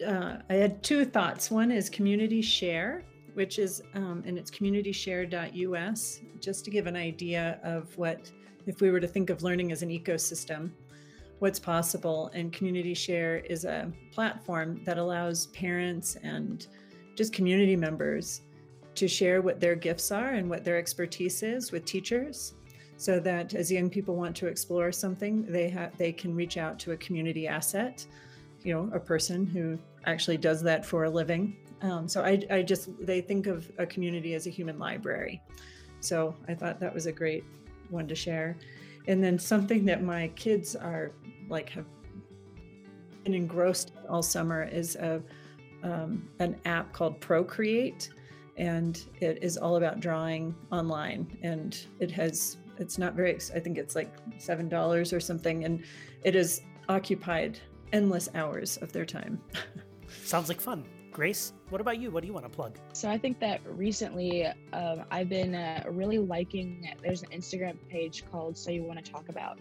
[0.03, 1.49] uh, I had two thoughts.
[1.49, 3.03] One is Community Share,
[3.33, 8.29] which is, um, and it's communityshare.us, just to give an idea of what,
[8.65, 10.71] if we were to think of learning as an ecosystem,
[11.39, 12.29] what's possible.
[12.33, 16.67] And Community Share is a platform that allows parents and
[17.19, 18.41] just community members
[18.95, 22.53] to share what their gifts are and what their expertise is with teachers
[22.95, 26.79] so that as young people want to explore something they have they can reach out
[26.79, 28.05] to a community asset
[28.63, 31.57] you know a person who actually does that for a living.
[31.81, 35.41] Um, so I, I just they think of a community as a human library.
[36.01, 37.43] So i thought that was a great
[37.89, 38.57] one to share.
[39.07, 41.11] And then something that my kids are
[41.49, 41.85] like have
[43.23, 45.21] been engrossed all summer is a
[45.83, 48.09] um, an app called procreate
[48.57, 53.77] and it is all about drawing online and it has it's not very i think
[53.77, 55.83] it's like seven dollars or something and
[56.23, 57.59] it has occupied
[57.93, 59.39] endless hours of their time
[60.23, 60.85] Sounds like fun.
[61.11, 62.11] Grace, what about you?
[62.11, 62.77] What do you want to plug?
[62.93, 66.93] So I think that recently um, I've been uh, really liking.
[67.01, 69.59] There's an Instagram page called "So You Want to Talk About,"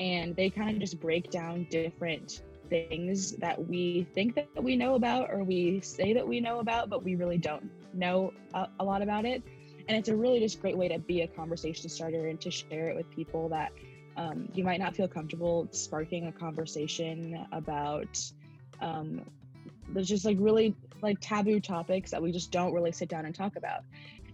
[0.00, 4.94] and they kind of just break down different things that we think that we know
[4.94, 8.84] about or we say that we know about, but we really don't know a, a
[8.84, 9.42] lot about it.
[9.88, 12.88] And it's a really just great way to be a conversation starter and to share
[12.88, 13.72] it with people that
[14.16, 18.20] um, you might not feel comfortable sparking a conversation about.
[18.80, 19.22] Um,
[19.90, 23.34] there's just like really like taboo topics that we just don't really sit down and
[23.34, 23.82] talk about.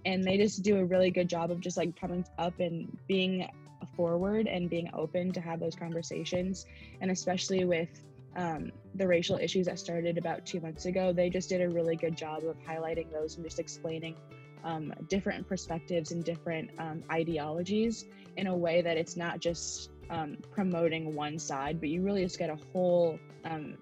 [0.04, 3.48] And they just do a really good job of just like coming up and being
[3.96, 6.66] forward and being open to have those conversations.
[7.00, 7.88] And especially with
[8.36, 11.96] um, the racial issues that started about two months ago, they just did a really
[11.96, 14.16] good job of highlighting those and just explaining
[14.64, 18.06] um, different perspectives and different um, ideologies
[18.36, 22.38] in a way that it's not just um, promoting one side, but you really just
[22.38, 23.76] get a whole um,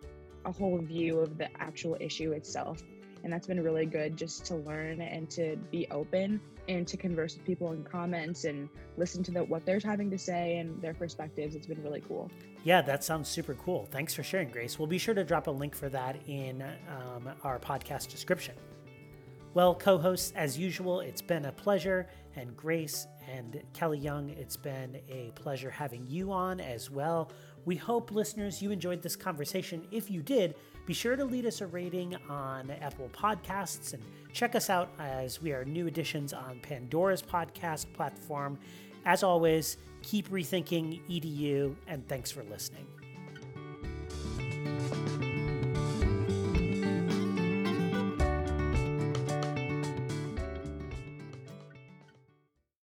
[0.44, 2.82] a whole view of the actual issue itself.
[3.22, 7.36] And that's been really good just to learn and to be open and to converse
[7.36, 10.94] with people in comments and listen to the, what they're having to say and their
[10.94, 11.54] perspectives.
[11.54, 12.30] It's been really cool.
[12.64, 13.88] Yeah, that sounds super cool.
[13.90, 14.78] Thanks for sharing, Grace.
[14.78, 18.54] We'll be sure to drop a link for that in um, our podcast description.
[19.54, 22.08] Well, co hosts, as usual, it's been a pleasure.
[22.36, 27.30] And Grace and Kelly Young, it's been a pleasure having you on as well.
[27.64, 29.86] We hope, listeners, you enjoyed this conversation.
[29.90, 30.54] If you did,
[30.84, 34.02] be sure to leave us a rating on Apple Podcasts and
[34.32, 38.58] check us out as we are new additions on Pandora's podcast platform.
[39.04, 42.86] As always, keep rethinking EDU, and thanks for listening.